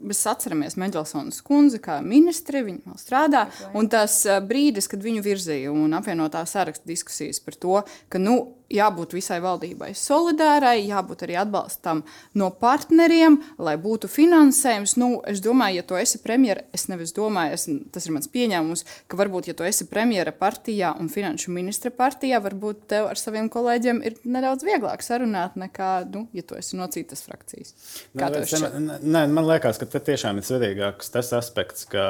mēs 0.05 0.25
atceramies 0.31 0.79
Mendelsons 0.81 1.41
kundzi 1.47 1.81
kā 1.85 2.01
ministri, 2.05 2.65
viņa 2.67 2.91
vēl 2.91 3.01
strādā, 3.01 3.47
un 3.77 3.89
tas 3.93 4.21
brīdis, 4.47 4.89
kad 4.91 5.05
viņu 5.05 5.25
virzīja 5.25 5.73
un 5.73 5.97
apvienotā 5.97 6.45
saraksta 6.49 6.89
diskusijas 6.89 7.41
par 7.45 7.59
to, 7.61 7.81
ka, 8.13 8.23
nu, 8.23 8.39
jābūt 8.73 9.15
visai 9.17 9.39
valdībai 9.45 9.91
solidārai, 9.99 10.87
jābūt 10.89 11.25
arī 11.27 11.37
atbalstam 11.41 12.03
no 12.39 12.51
partneriem, 12.61 13.37
lai 13.63 13.75
būtu 13.81 14.09
finansējums. 14.11 14.97
Nu, 15.01 15.11
es 15.31 15.43
domāju, 15.45 15.81
ja 15.81 15.87
tu 15.87 15.99
esi 15.99 16.21
premjera, 16.25 16.65
es 16.75 16.87
nevis 16.91 17.15
domāju, 17.17 17.59
es, 17.59 17.67
tas 17.95 18.09
ir 18.09 18.15
mans 18.17 18.31
pieņēmums, 18.33 18.85
ka 19.11 19.19
varbūt, 19.21 19.51
ja 19.51 19.57
tu 19.59 19.67
esi 19.69 19.87
premjera 19.91 20.35
partijā 20.37 20.95
un 21.01 21.11
finanšu 21.13 21.53
ministra 21.55 21.93
partijā, 21.95 22.41
varbūt 22.45 22.87
tev 22.91 23.11
ar 23.11 23.21
saviem 23.21 23.51
kolēģiem 23.53 24.03
ir 24.07 24.19
nedaudz 24.25 24.67
vieglāk 24.67 25.05
sarunāt 25.05 25.59
nekā, 25.61 25.93
nu, 26.15 26.27
ja 26.37 26.47
tu 26.47 26.59
esi 26.59 26.79
no 26.81 26.89
citas 26.93 27.25
frakcijas. 27.27 27.75
Nē, 28.17 28.99
nē, 29.03 29.27
man 29.35 29.49
liekas, 29.49 29.81
ka 29.81 29.89
tiešām 30.03 30.41
ir 30.41 30.47
svarīgāks 30.47 31.13
tas 31.15 31.33
aspekts, 31.37 31.85
ka, 31.91 32.07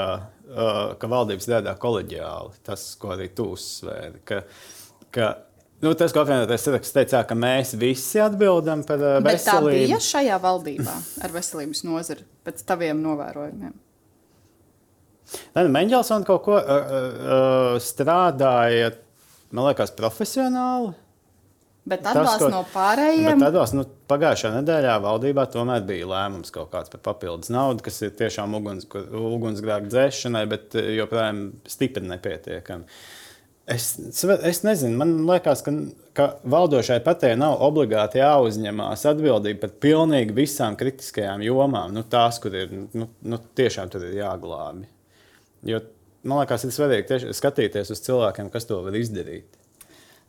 uh, 0.49 0.95
ka 1.01 1.11
valdības 1.11 1.49
strādā 1.49 1.75
koleģiāli. 1.81 2.61
Tas, 2.67 2.93
ko 3.01 3.13
arī 3.17 3.31
tu 3.37 3.51
uzsvēri. 3.57 4.23
Ka, 4.29 4.45
ka 5.15 5.35
Nu, 5.85 5.91
tas, 5.93 6.15
ko 6.15 6.23
apvienotais 6.23 6.63
saraksts 6.65 6.95
teica, 6.95 7.19
ka 7.29 7.37
mēs 7.37 7.75
visi 7.77 8.21
atbildam 8.23 8.87
par 8.89 9.03
uh, 9.03 9.17
veselību. 9.21 9.27
Bet 9.27 9.45
tā 9.45 9.59
bija 9.69 9.99
šajā 10.01 10.39
valdībā 10.41 10.95
ar 11.27 11.35
veselības 11.35 11.83
nozari 11.85 12.25
pēc 12.47 12.63
taviem 12.65 13.03
novērojumiem. 13.05 13.75
Nu, 15.57 15.65
Mendelsons 15.75 16.25
kaut 16.25 16.45
ko 16.47 16.57
uh, 16.57 16.65
uh, 16.65 17.77
strādāja, 17.83 18.95
man 19.53 19.69
liekas, 19.69 19.93
profesionāli. 19.99 20.95
Bet 21.85 22.07
atbalsts 22.09 22.39
tas, 22.39 22.43
ko, 22.47 22.49
no 22.53 22.61
pārējiem. 22.73 23.43
Atbalsts, 23.45 23.77
nu, 23.77 23.83
pagājušā 24.09 24.55
nedēļā 24.55 24.95
valdībā 25.05 25.45
tomēr 25.53 25.83
bija 25.85 26.07
lēmums 26.09 26.55
kaut 26.55 26.71
kāds 26.73 26.93
par 26.93 27.03
papildus 27.11 27.53
naudu, 27.53 27.85
kas 27.85 28.01
ir 28.07 28.15
tiešām 28.17 28.57
uguns, 28.57 28.87
ugunsgrēku 28.89 29.91
dzēšanai, 29.93 30.47
bet 30.49 30.79
joprojām 30.81 31.43
stipri 31.69 32.07
nepietiekami. 32.09 32.89
Es, 33.75 33.95
es 33.97 34.61
nezinu, 34.65 34.97
man 35.01 35.13
liekas, 35.29 35.63
ka, 35.65 35.73
ka 36.17 36.27
valdošai 36.53 36.99
patēji 37.05 37.39
nav 37.41 37.61
obligāti 37.65 38.21
jāuzņemās 38.21 39.05
atbildība 39.09 39.63
par 39.67 39.75
pilnīgi 39.85 40.37
visām 40.37 40.77
kritiskajām 40.81 41.45
jomām. 41.45 41.93
Nu, 41.97 42.05
tās, 42.09 42.41
kur 42.45 42.57
ir 42.61 42.73
nu, 42.97 43.09
nu, 43.25 43.41
tiešām 43.61 43.93
ir 44.01 44.09
jāglābj. 44.23 44.89
Jo 45.69 45.81
man 46.25 46.43
liekas, 46.43 46.65
ir 46.65 46.73
svarīgi 46.77 47.35
skatīties 47.37 47.93
uz 47.93 48.03
cilvēkiem, 48.05 48.49
kas 48.53 48.69
to 48.69 48.81
var 48.85 48.97
izdarīt. 48.97 49.61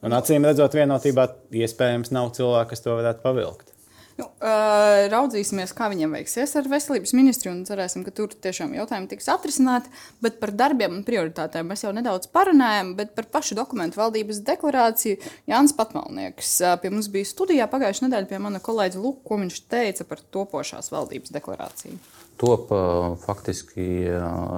Un 0.06 0.14
acīm 0.14 0.46
redzot, 0.46 0.76
vienotībā 0.78 1.30
iespējams 1.66 2.12
nav 2.14 2.36
cilvēku, 2.38 2.74
kas 2.74 2.86
to 2.86 2.94
varētu 2.94 3.26
pavilkt. 3.26 3.72
Nu, 4.16 4.30
uh, 4.40 5.10
raudzīsimies, 5.12 5.74
kā 5.76 5.90
viņam 5.92 6.14
veiksies 6.16 6.54
ar 6.56 6.70
veselības 6.72 7.12
ministru, 7.18 7.52
un 7.52 7.66
cerēsim, 7.68 8.06
ka 8.06 8.14
tur 8.16 8.32
tiešām 8.32 8.72
jautājumi 8.78 9.10
tiks 9.12 9.28
atrisināti. 9.34 9.92
Bet 10.24 10.38
par 10.40 10.54
darbiem 10.56 10.94
un 10.96 11.02
prioritātēm 11.04 11.68
mēs 11.68 11.84
jau 11.84 11.92
nedaudz 11.96 12.30
parunājām, 12.32 12.94
bet 12.96 13.12
par 13.18 13.28
pašu 13.34 13.58
dokumentu 13.60 14.00
valdības 14.00 14.40
deklarāciju 14.48 15.18
Jānis 15.52 15.76
Patmalnieks 15.76 16.54
uh, 16.64 16.78
pie 16.80 16.94
mums 16.94 17.10
bija 17.12 17.28
studijā 17.28 17.68
pagājušajā 17.72 18.08
nedēļā 18.08 18.30
pie 18.30 18.40
mana 18.46 18.64
kolēģa 18.64 19.04
Luka, 19.04 19.26
ko 19.28 19.42
viņš 19.42 19.60
teica 19.74 20.08
par 20.08 20.24
topošās 20.38 20.94
valdības 20.96 21.36
deklarāciju. 21.36 22.00
Top 22.40 22.72
faktiski 23.24 23.86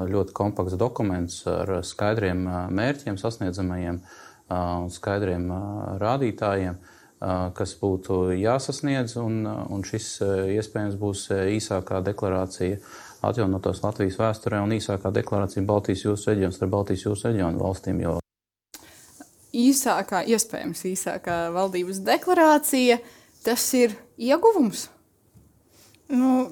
ļoti 0.10 0.34
kompakts 0.38 0.78
dokuments 0.82 1.44
ar 1.50 1.76
skaidriem 1.86 2.42
mērķiem, 2.74 3.20
sasniedzamajiem 3.22 4.02
un 4.54 4.92
skaidriem 4.94 5.50
rādītājiem 6.02 6.78
kas 7.58 7.74
būtu 7.82 8.32
jāsasniedz, 8.38 9.16
un, 9.18 9.42
un 9.48 9.84
šis 9.86 10.20
iespējams 10.54 10.98
būs 11.02 11.24
īsākā 11.34 12.04
deklarācija 12.06 12.78
atjaunotos 13.26 13.82
Latvijas 13.82 14.20
vēsturē 14.20 14.62
un 14.62 14.76
īsākā 14.78 15.12
deklarācija 15.16 15.66
Baltijas 15.66 16.06
jūras 16.06 16.28
reģions 16.30 16.62
ar 16.62 16.70
Baltijas 16.70 17.08
jūras 17.08 17.26
reģionu 17.26 17.64
valstīm. 17.64 18.04
Jo... 18.06 18.18
Īsākā, 19.58 20.22
iespējams, 20.30 20.84
īsākā 20.92 21.40
valdības 21.56 22.04
deklarācija, 22.06 23.00
tas 23.46 23.66
ir 23.74 23.98
ieguvums. 24.22 24.88
Nu, 26.14 26.52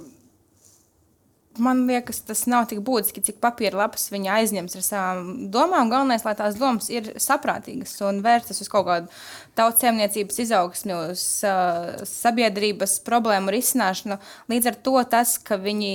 man 1.61 1.83
liekas, 1.87 2.19
tas 2.27 2.43
nav 2.49 2.67
tik 2.69 2.81
būtiski, 2.85 3.23
cik 3.25 3.37
papīra 3.43 3.83
lapas 3.83 4.07
viņa 4.13 4.39
aizņems 4.39 4.77
ar 4.77 4.85
savām 4.85 5.29
domām. 5.53 5.91
Galvenais, 5.91 6.25
lai 6.25 6.33
tās 6.37 6.57
domas 6.59 6.89
ir 6.93 7.13
saprātīgas 7.21 7.95
un 8.07 8.21
vērstas 8.25 8.63
uz 8.63 8.71
kaut 8.71 8.87
kādu 8.89 9.11
tautsēmniecības 9.59 10.41
izaugsmi, 10.45 10.97
uz 11.13 11.23
uh, 11.47 12.03
sabiedrības 12.09 12.97
problēmu 13.07 13.53
risināšanu. 13.55 14.19
Līdz 14.51 14.71
ar 14.71 14.81
to 14.87 14.97
tas, 15.15 15.37
ka 15.39 15.59
viņi 15.61 15.93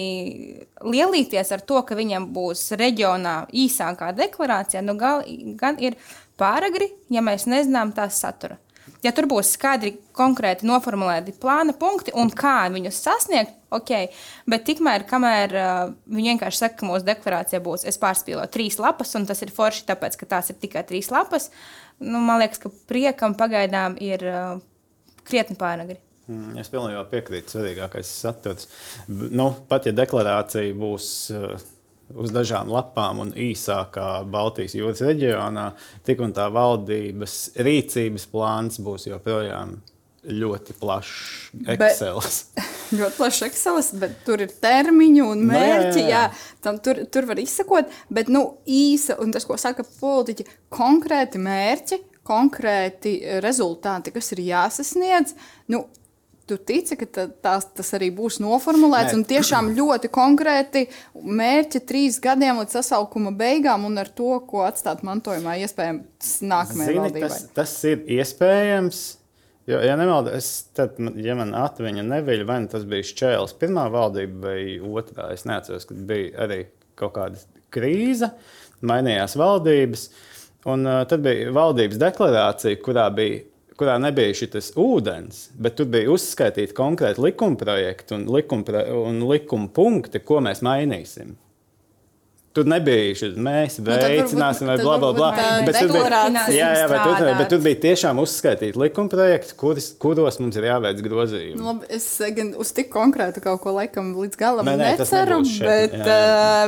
lielīties 0.86 1.52
ar 1.56 1.66
to, 1.66 1.82
ka 1.86 1.98
viņiem 1.98 2.30
būs 2.34 2.70
reģionā 2.80 3.36
īsākā 3.52 4.14
deklarācija, 4.16 4.84
nu 4.86 4.96
gal, 5.00 5.24
gan 5.60 5.80
ir 5.82 5.98
pāragri, 6.40 6.92
ja 7.12 7.24
mēs 7.24 7.48
nezinām 7.50 7.92
tās 7.96 8.22
satura. 8.22 8.56
Ja 9.04 9.12
tur 9.16 9.26
būs 9.30 9.54
skaidri, 9.56 9.94
konkrēti 10.16 10.66
noformulēti 10.68 11.34
plāna 11.40 11.74
punkti 11.76 12.14
un 12.18 12.32
kā 12.34 12.68
viņus 12.72 13.00
sasniegt, 13.06 13.54
ok. 13.74 13.92
Bet 14.50 14.66
tikmēr, 14.68 15.06
kamēr 15.08 15.56
uh, 15.56 15.80
viņi 16.10 16.34
vienkārši 16.34 16.62
saka, 16.64 16.78
ka 16.80 16.88
mūsu 16.88 17.08
deklarācija 17.08 17.62
būs, 17.64 17.86
es 17.88 18.00
pārspīloju 18.02 18.50
trīs 18.52 18.78
lapas, 18.82 19.14
un 19.18 19.26
tas 19.30 19.40
ir 19.44 19.54
forši, 19.56 19.86
tāpēc, 19.88 20.18
ka 20.20 20.30
tās 20.36 20.52
ir 20.52 20.60
tikai 20.60 20.84
trīs 20.88 21.10
lapas, 21.14 21.48
nu, 22.02 22.20
man 22.20 22.42
liekas, 22.42 22.62
ka 22.62 22.72
priekam 22.90 23.36
pagaidām 23.38 23.96
ir 24.02 24.26
uh, 24.28 24.54
krietni 25.28 25.58
pāragri. 25.60 26.00
Mm, 26.30 26.60
es 26.62 26.70
pilnībā 26.70 27.02
piekrītu. 27.10 27.56
Svarīgākais 27.56 28.06
ir 28.06 28.14
saturs. 28.14 28.68
Nu, 29.08 29.50
pat 29.68 29.88
ja 29.88 29.96
deklarācija 29.96 30.76
būs. 30.78 31.12
Uh 31.34 31.68
uz 32.14 32.32
dažām 32.34 32.70
lapām 32.72 33.22
un 33.24 33.30
īsākā 33.36 34.24
Baltijas 34.30 34.74
jūras 34.78 35.02
reģionā, 35.04 35.70
tik 36.06 36.22
un 36.24 36.34
tā 36.36 36.48
valdības 36.52 37.36
rīcības 37.60 38.26
plāns 38.32 38.80
būs 38.82 39.08
joprojām 39.10 39.78
ļoti 40.20 40.74
plašs 40.76 41.52
Excel. 41.72 42.20
ļoti 42.98 43.16
plašs 43.16 43.44
Excel, 43.46 43.80
bet 44.02 44.18
tur 44.26 44.42
ir 44.44 44.52
termiņi 44.62 45.22
un 45.24 45.44
nu, 45.44 45.52
mērķi. 45.52 46.02
No, 46.02 46.04
jā, 46.04 46.08
jā, 46.08 46.24
jā. 46.26 46.58
Tam, 46.64 46.80
tur, 46.84 47.04
tur 47.12 47.28
var 47.30 47.40
izsakot, 47.40 47.94
bet 48.12 48.32
nu, 48.32 48.44
īsa, 48.68 49.16
un 49.22 49.32
tas, 49.34 49.48
ko 49.48 49.56
saka 49.60 49.86
politiķi, 49.86 50.46
konkrēti 50.76 51.40
mērķi, 51.40 52.00
konkrēti 52.30 53.14
rezultāti, 53.42 54.12
kas 54.14 54.30
ir 54.36 54.44
jāsasniedz. 54.50 55.34
Nu, 55.72 55.86
Tu 56.50 56.56
tici, 56.66 56.96
ka 56.98 57.06
tās, 57.30 57.68
tas 57.78 57.92
arī 57.94 58.08
būs 58.10 58.40
noformulēts 58.42 59.12
Nē. 59.12 59.18
un 59.20 59.24
tiešām 59.28 59.68
ļoti 59.76 60.08
konkrēti 60.10 60.80
mērķi 61.14 61.80
trīs 61.86 62.16
gadiem 62.22 62.58
līdz 62.58 62.80
sasaukuma 62.80 63.30
beigām 63.38 63.84
un 63.86 64.00
ar 64.02 64.10
to, 64.10 64.32
ko 64.50 64.64
atstāt 64.66 65.04
mantojumā, 65.06 65.54
iespējams, 65.62 66.32
nākamajai 66.42 66.88
Zini, 66.88 67.02
valdībai. 67.04 67.28
Tas, 67.30 67.44
tas 67.54 67.74
ir 67.86 68.02
iespējams. 68.16 69.02
Jo, 69.70 69.78
ja 69.86 69.94
nemaldu, 70.00 70.32
es, 70.34 70.48
tad, 70.74 70.98
ja 71.22 71.36
man 71.38 71.54
atmiņa 71.54 72.02
neviļ, 72.08 72.42
vai 72.48 72.58
nu 72.64 72.72
tas 72.72 72.88
bija 72.90 73.06
Šķēles 73.06 73.54
pirmā 73.60 73.86
valdība 73.94 74.48
vai 74.48 74.64
otrā, 74.82 75.28
es 75.36 75.46
neatceros, 75.46 75.86
kad 75.86 76.02
bija 76.08 76.32
arī 76.48 76.64
kaut 76.98 77.14
kāda 77.20 77.38
krīze, 77.70 78.32
mainījās 78.82 79.38
valdības. 79.38 80.08
Un 80.74 80.82
uh, 80.88 81.04
tad 81.08 81.22
bija 81.22 81.54
valdības 81.54 82.02
deklarācija, 82.02 82.82
kurā 82.82 83.06
bija 83.14 83.44
kurā 83.80 83.96
nebija 84.02 84.36
šis 84.36 84.74
ūdens, 84.78 85.46
bet 85.56 85.78
tur 85.78 85.88
bija 85.92 86.10
uzskaitīti 86.12 86.76
konkrēti 86.76 87.24
likuma 87.24 87.56
projekti 87.60 88.16
un 88.18 88.26
likuma, 88.28 88.84
un 89.08 89.22
likuma 89.30 89.70
punkti, 89.72 90.20
ko 90.20 90.42
mēs 90.44 90.60
mainīsim. 90.66 91.38
Tur 92.50 92.66
nebija 92.66 93.14
šis 93.14 93.36
mēs 93.38 93.76
nu, 93.78 93.84
veicināsim, 93.86 94.66
vai 94.66 94.74
bla, 94.80 94.96
bla, 94.98 95.12
bla. 95.14 95.28
Bet 95.62 95.76
tur, 95.78 95.92
bija, 95.94 96.46
jā, 96.50 96.70
jā, 96.80 96.86
bet, 96.90 97.04
tur, 97.06 97.28
bet 97.38 97.50
tur 97.52 97.60
bija 97.62 97.78
tiešām 97.84 98.18
uzskaitīti 98.18 98.80
likuma 98.80 99.12
projekti, 99.12 99.54
kuris, 99.58 99.92
kuros 100.02 100.40
mums 100.42 100.58
ir 100.58 100.66
jāveic 100.66 100.98
grozījumi. 101.04 101.54
Nu, 101.60 101.68
labi, 101.68 101.86
es 101.94 102.08
gan 102.34 102.50
uz 102.58 102.72
tik 102.74 102.90
konkrētu 102.90 103.38
kaut 103.44 103.62
ko 103.62 103.76
laikam 103.76 104.08
līdz 104.18 104.40
galam 104.40 104.66
nē, 104.66 104.74
nē, 104.80 104.88
neceru, 104.98 105.36
bet 105.62 105.94
jā, 105.94 106.00
jā. 106.02 106.16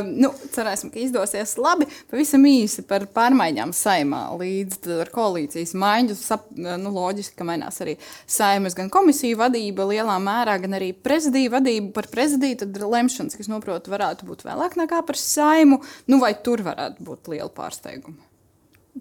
Uh, 0.05 0.12
nu, 0.23 0.31
cerēsim, 0.55 0.92
ka 0.95 1.01
izdosies 1.03 1.57
labi. 1.59 1.90
Pavisam 2.14 2.47
īsi 2.47 2.87
par 2.87 3.09
pārmaiņām 3.18 3.75
saimā 3.75 4.23
līdz 4.38 5.11
koalīcijas 5.11 5.75
maiņu. 5.83 6.18
Sap, 6.23 6.47
nu, 6.55 6.95
loģiski, 6.95 7.35
ka 7.40 7.49
mainās 7.49 7.83
arī 7.83 7.97
saimas 8.31 8.79
gan 8.79 8.87
komisiju 8.92 9.42
vadība 9.42 9.90
lielā 9.90 10.21
mērā, 10.23 10.61
gan 10.62 10.79
arī 10.79 10.92
prezidiju 10.95 11.57
vadība. 11.59 11.90
Par 11.99 12.07
prezidiju 12.14 12.62
tad 12.62 12.81
lemšanas, 12.87 13.35
kas, 13.35 13.51
noprot, 13.51 13.90
varētu 13.90 14.31
būt 14.31 14.47
vēlāk 14.47 14.79
nekā 14.79 15.03
par 15.11 15.18
saimu 15.18 15.72
jautājumu, 15.73 16.05
nu, 16.09 16.21
vai 16.21 16.35
tur 16.43 16.63
varētu 16.63 17.03
būt 17.05 17.33
liela 17.33 17.51
pārsteiguma? 17.51 18.29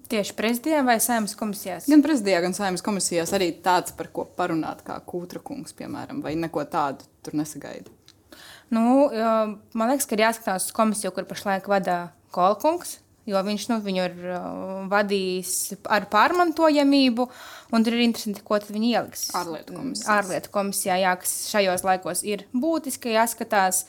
Tieši 0.08 0.36
prezidijā 0.38 0.86
vai 0.88 1.00
saimnes 1.04 1.36
komisijās? 1.36 1.90
Gan 1.92 2.02
prezidijā, 2.02 2.40
gan 2.42 2.54
saimnes 2.56 2.82
komisijās 2.82 3.34
arī 3.36 3.52
tāds, 3.62 3.92
par 3.92 4.08
ko 4.08 4.24
parunāt, 4.26 4.86
kā 4.88 4.96
Kūtra 5.04 5.42
kungs, 5.44 5.74
piemēram, 5.76 6.22
vai 6.24 6.36
neko 6.40 6.64
tādu 6.64 7.04
tur 7.22 7.36
nesagaida. 7.36 7.92
Nu, 8.72 9.12
man 9.76 9.92
liekas, 9.92 10.08
ka 10.08 10.16
ir 10.16 10.24
jāskatās 10.24 10.70
uz 10.70 10.76
komisiju, 10.76 11.12
kur 11.12 11.28
pašlaik 11.28 11.68
vada 11.68 12.14
Kolkungs. 12.32 13.00
Jo 13.30 13.38
viņš 13.46 13.68
nu, 13.70 13.76
viņu 13.84 14.06
ir 14.08 14.16
vadījis 14.90 15.76
ar 15.94 16.08
pārmantojamību, 16.10 17.28
un 17.70 17.84
tur 17.86 17.94
ir 17.94 18.08
interesanti, 18.08 18.42
ko 18.42 18.58
viņi 18.64 18.96
ieliks. 18.96 19.28
Ārlietu 19.38 19.76
komisijā. 19.76 20.16
Ārlietu 20.16 20.54
komisijā, 20.56 20.98
jā, 21.04 21.12
kas 21.22 21.36
šajos 21.52 21.86
laikos 21.86 22.24
ir 22.26 22.48
būtiski 22.56 23.14
jāskatās. 23.14 23.84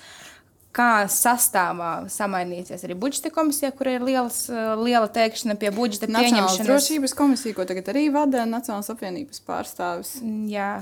Kā 0.73 1.05
sastāvā 1.13 2.09
samainīsies 2.09 2.81
arī 2.87 2.95
budžeta 2.97 3.29
komisija, 3.35 3.73
kur 3.77 3.91
ir 3.93 4.05
liels, 4.07 4.47
eh, 4.49 4.73
liela 4.81 5.11
teikšana 5.13 5.59
pie 5.61 5.69
budžeta 5.75 6.09
pieņemšanas. 6.09 6.65
drošības 6.65 7.15
komisija, 7.19 7.55
ko 7.59 7.67
tagad 7.69 7.93
arī 7.93 8.07
vada 8.13 8.47
Nacionālās 8.49 8.89
apvienības 8.89 9.43
pārstāvis. 9.45 10.17
Mm, 10.23 10.49
jā. 10.49 10.73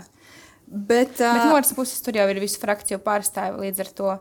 Bet, 0.70 1.18
uh, 1.18 1.34
Bet 1.34 1.46
no 1.48 1.56
otras 1.58 1.74
puses 1.74 1.98
tur 2.00 2.14
jau 2.14 2.28
ir 2.30 2.38
visu 2.38 2.60
frakciju 2.62 3.00
pārstāvi 3.02 3.66
līdz 3.66 3.80
ar 3.82 3.90
to. 3.98 4.18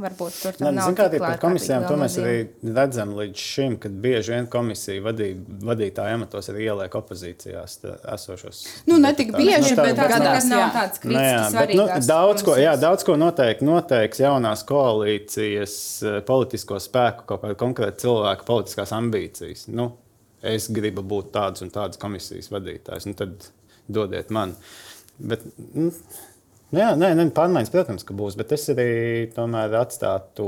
Varbūt 0.00 0.36
tur 0.40 0.58
Nē, 0.62 0.70
nav 0.76 0.94
tā 0.96 1.06
līnija. 1.10 1.20
Par 1.20 1.40
komisijām 1.42 1.84
to 1.84 1.96
mēs 2.00 2.14
arī 2.20 2.36
redzam 2.76 3.10
līdz 3.18 3.42
šim, 3.44 3.74
kad 3.82 3.96
bieži 4.00 4.32
vien 4.32 4.46
komisija 4.50 5.02
vadī, 5.04 5.28
vadītāja 5.66 6.16
amatos 6.16 6.48
arī 6.52 6.64
ieliek 6.70 6.94
opozīcijās 7.00 7.76
esošos. 8.14 8.62
Nu, 8.88 8.96
ne 9.02 9.10
tik 9.18 9.34
bieži, 9.34 9.74
nu, 9.74 9.82
bet 9.82 9.98
tā, 9.98 10.06
gadās, 10.14 10.46
nav 10.48 10.64
tāds 10.76 11.02
kritiski 11.02 11.34
nu, 11.34 11.50
svarīgs. 11.52 11.80
Nu, 11.82 11.88
daudz, 12.08 12.44
ko, 12.46 12.56
jā, 12.60 12.72
daudz 12.80 13.04
ko 13.08 13.18
noteikti 13.20 13.68
noteiks 13.68 14.22
jaunās 14.22 14.64
koalīcijas 14.68 15.76
eh, 16.00 16.20
politisko 16.30 16.80
spēku, 16.80 17.26
kaut 17.28 17.44
kāda 17.44 17.60
konkrēta 17.60 18.06
cilvēka 18.06 18.48
politiskās 18.48 18.94
ambīcijas. 18.96 19.66
Nu, 19.74 19.92
es 20.40 20.70
gribu 20.72 21.04
būt 21.04 21.34
tāds 21.36 21.66
un 21.66 21.74
tāds 21.74 22.00
komisijas 22.00 22.48
vadītājs, 22.54 23.10
nu, 23.10 23.18
tad 23.18 23.50
dodiet 23.90 24.32
man. 24.32 24.56
Bet, 25.20 25.44
nu, 25.76 25.90
Jā, 26.70 26.92
nē, 26.94 27.14
nē, 27.18 27.26
pārmaiņas, 27.34 27.72
protams, 27.74 28.06
ka 28.06 28.14
būs, 28.14 28.36
bet 28.38 28.52
es 28.54 28.68
arī 28.70 28.90
tomēr 29.34 29.74
atstātu. 29.80 30.46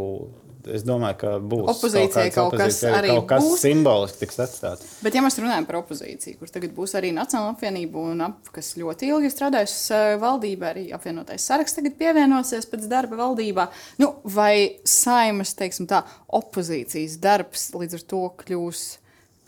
Es 0.70 0.85
domāju, 0.87 1.16
ka 1.18 1.31
būs 1.43 1.73
opozīcijai 1.73 2.29
kaut, 2.31 2.53
kaut 2.53 2.61
kas 2.61 2.77
arī 2.87 3.09
kaut 3.11 3.25
kas 3.33 3.43
būs. 3.43 3.62
simboliski 3.64 4.20
tiks 4.20 4.37
atstāts. 4.45 4.93
Bet, 5.03 5.16
ja 5.18 5.25
mēs 5.25 5.35
runājam 5.41 5.66
par 5.66 5.81
opozīciju, 5.81 6.37
kur 6.39 6.53
tagad 6.55 6.70
būs 6.77 6.95
arī 7.01 7.11
Nacionāla 7.16 7.57
apvienība, 7.57 8.05
un 8.12 8.23
ap, 8.29 8.53
kas 8.55 8.68
ļoti 8.79 9.11
ilgi 9.11 9.33
strādājusi 9.35 9.97
uh, 9.97 10.12
valdībā, 10.23 10.70
arī 10.70 10.85
apvienotais 10.95 11.49
saraksts 11.51 11.81
tagad 11.81 11.99
pievienosies 11.99 12.70
pēc 12.70 12.87
darba 12.95 13.18
valdībā, 13.25 13.66
nu, 13.99 14.12
vai 14.23 14.79
saimas, 14.87 15.57
teiksim 15.59 15.91
tā, 15.91 16.05
opozīcijas 16.31 17.18
darbs 17.27 17.73
līdz 17.75 17.99
ar 17.99 18.09
to 18.14 18.25
kļūs 18.45 18.87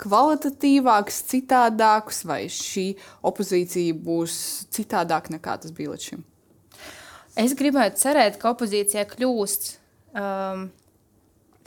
kvalitatīvāks, 0.03 1.23
citādāks, 1.31 2.25
vai 2.27 2.43
šī 2.51 2.89
opozīcija 3.31 3.95
būs 4.03 4.37
citādāka 4.75 5.39
nekā 5.39 5.61
tas 5.63 5.71
bija 5.71 5.95
līdz 5.95 6.11
šim? 6.11 6.31
Es 7.35 7.55
gribētu 7.57 7.99
cerēt, 7.99 8.37
ka 8.39 8.53
opozīcija 8.53 9.03
kļūst 9.11 9.71
um, 10.15 10.69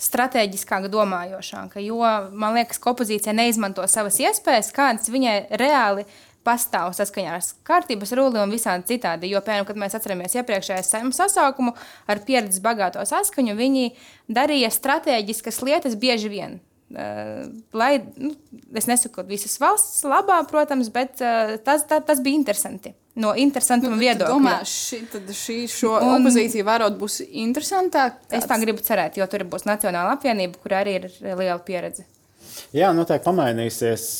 strateģiskāk 0.01 0.87
domājošāka. 0.93 1.83
Jo 1.85 1.99
man 2.33 2.57
liekas, 2.57 2.81
ka 2.81 2.95
opozīcija 2.95 3.35
neizmanto 3.37 3.85
savas 3.91 4.17
iespējas, 4.23 4.73
kādas 4.75 5.11
viņai 5.13 5.37
reāli 5.61 6.07
pastāv 6.47 6.95
saskaņā 6.97 7.35
ar 7.37 7.45
kārtības 7.69 8.15
rulli 8.17 8.41
un 8.41 8.55
visādi 8.55 8.95
citādi. 8.95 9.29
Jo, 9.33 9.43
piemēram, 9.45 9.67
kad 9.69 9.81
mēs 9.81 9.99
atceramies 9.99 10.39
iepriekšējā 10.39 10.81
saimnes 10.87 11.19
sasaukumu 11.21 11.75
ar 12.09 12.23
pieredzi 12.25 12.63
bagāto 12.65 13.05
saskaņu, 13.05 13.59
viņi 13.59 13.91
darīja 14.33 14.73
strateģiskas 14.73 15.61
lietas 15.67 15.99
bieži 16.01 16.33
vien. 16.33 16.57
Uh, 16.89 17.43
lai, 17.77 17.99
nu, 18.17 18.31
es 18.79 18.87
nesaku, 18.89 19.19
ka 19.19 19.27
visas 19.29 19.59
valsts 19.61 20.07
labā, 20.09 20.39
protams, 20.49 20.89
bet 20.95 21.21
uh, 21.21 21.59
tas, 21.65 21.85
tā, 21.91 21.99
tas 22.05 22.23
bija 22.25 22.39
interesanti. 22.41 22.95
No 23.19 23.35
interesantuma 23.37 23.97
nu, 23.97 24.01
viedokļa. 24.01 24.31
Domā, 24.33 24.55
šī, 24.65 25.03
šī 25.37 25.59
šo 25.69 25.97
un, 25.99 26.15
opozīciju 26.23 26.65
vērot 26.65 26.97
būs 27.01 27.21
interesantāk? 27.27 28.23
Kāds? 28.23 28.39
Es 28.41 28.49
tā 28.49 28.57
gribu 28.63 28.85
cerēt, 28.85 29.19
jo 29.21 29.27
tur 29.29 29.45
būs 29.53 29.67
Nacionāla 29.69 30.17
apvienība, 30.17 30.63
kur 30.63 30.79
arī 30.79 30.97
ir 31.01 31.11
liela 31.27 31.59
pieredze. 31.67 32.07
Jā, 32.73 32.93
noteikti 32.97 33.27
pamainīsies. 33.29 34.11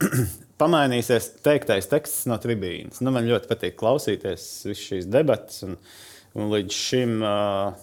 pamainīsies 0.60 1.30
teiktais 1.44 1.88
teksts 1.90 2.24
no 2.30 2.38
tribīnes. 2.40 3.02
Nu, 3.04 3.12
man 3.14 3.28
ļoti 3.28 3.50
patīk 3.50 3.76
klausīties 3.80 4.46
visas 4.70 4.84
šīs 4.88 5.08
debatas. 5.12 5.62
Un, 5.66 5.76
un 6.36 6.48
līdz 6.52 6.76
šim 6.76 7.18
uh, 7.20 7.76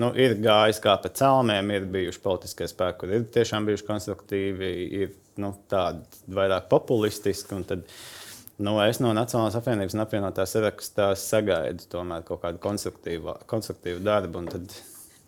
nu, 0.00 0.10
ir 0.18 0.36
gājis 0.42 0.80
kā 0.82 0.94
pa 1.02 1.10
celmiem, 1.20 1.72
ir 1.74 1.88
bijuši 1.92 2.22
politiskie 2.24 2.68
spēki, 2.70 2.98
kur 3.00 3.14
ir 3.14 3.26
tiešām 3.34 3.66
bijuši 3.68 3.86
konstruktīvi, 3.88 4.70
ir 5.02 5.12
nu, 5.42 5.52
tādi 5.70 6.34
vairāk 6.34 6.68
populistiski. 6.70 7.58
Tad, 7.68 7.86
nu, 8.62 8.76
es 8.84 9.02
no 9.02 9.14
Nacionālās 9.16 9.58
apvienības 9.58 9.96
un 9.96 10.04
apvienotās 10.04 10.54
sarakstā 10.56 11.10
sagaidu 11.18 11.88
tomēr 11.92 12.26
kaut 12.28 12.44
kādu 12.44 12.62
konstruktīvu, 12.62 13.38
konstruktīvu 13.50 14.04
darbu. 14.06 14.44
Tad, 14.54 14.78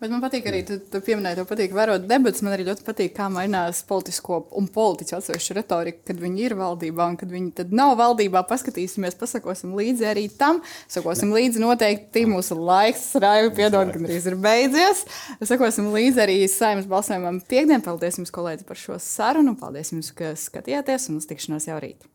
Bet 0.01 0.09
man 0.09 0.21
patīk 0.23 0.47
arī, 0.49 0.63
tu, 0.65 0.79
tu 0.89 0.97
pieminēji, 1.05 1.37
tev 1.37 1.45
patīk 1.45 1.75
vērot 1.77 2.07
debatas. 2.09 2.41
Man 2.41 2.55
arī 2.55 2.63
ļoti 2.65 2.81
patīk, 2.87 3.11
kā 3.13 3.27
mainās 3.29 3.83
politisko 3.85 4.39
un 4.57 4.65
politiķu 4.73 5.13
atsevišķu 5.19 5.57
retorika, 5.59 6.01
kad 6.09 6.23
viņi 6.23 6.41
ir 6.47 6.55
valdībā 6.57 7.05
un 7.11 7.19
kad 7.21 7.29
viņi 7.29 7.51
tad 7.59 7.75
nav 7.77 7.93
valdībā. 7.99 8.41
Paskatīsimies, 8.49 9.19
pasakosim 9.19 9.77
līdzi 9.77 10.09
arī 10.09 10.25
tam. 10.33 10.63
Sakosim 10.89 11.35
līdzi 11.37 11.61
noteikti 11.61 12.25
mūsu 12.33 12.57
laiks, 12.57 13.11
raivi 13.21 13.53
piedod, 13.61 13.93
gan 13.93 14.09
arī 14.09 14.17
ir 14.17 14.41
beidzies. 14.41 15.05
Sakosim 15.45 15.93
līdzi 15.93 16.25
arī 16.25 16.41
saimnes 16.49 16.89
balsojumam 16.89 17.37
piekdien. 17.45 17.85
Paldies 17.85 18.17
jums, 18.17 18.33
kolēģi, 18.33 18.65
par 18.65 18.81
šo 18.81 18.97
sarunu. 18.97 19.53
Paldies 19.61 19.93
jums, 19.93 20.09
ka 20.17 20.33
skatījāties 20.33 21.11
un 21.13 21.21
uz 21.21 21.29
tikšanos 21.29 21.69
jau 21.69 21.77
rīt. 21.77 22.09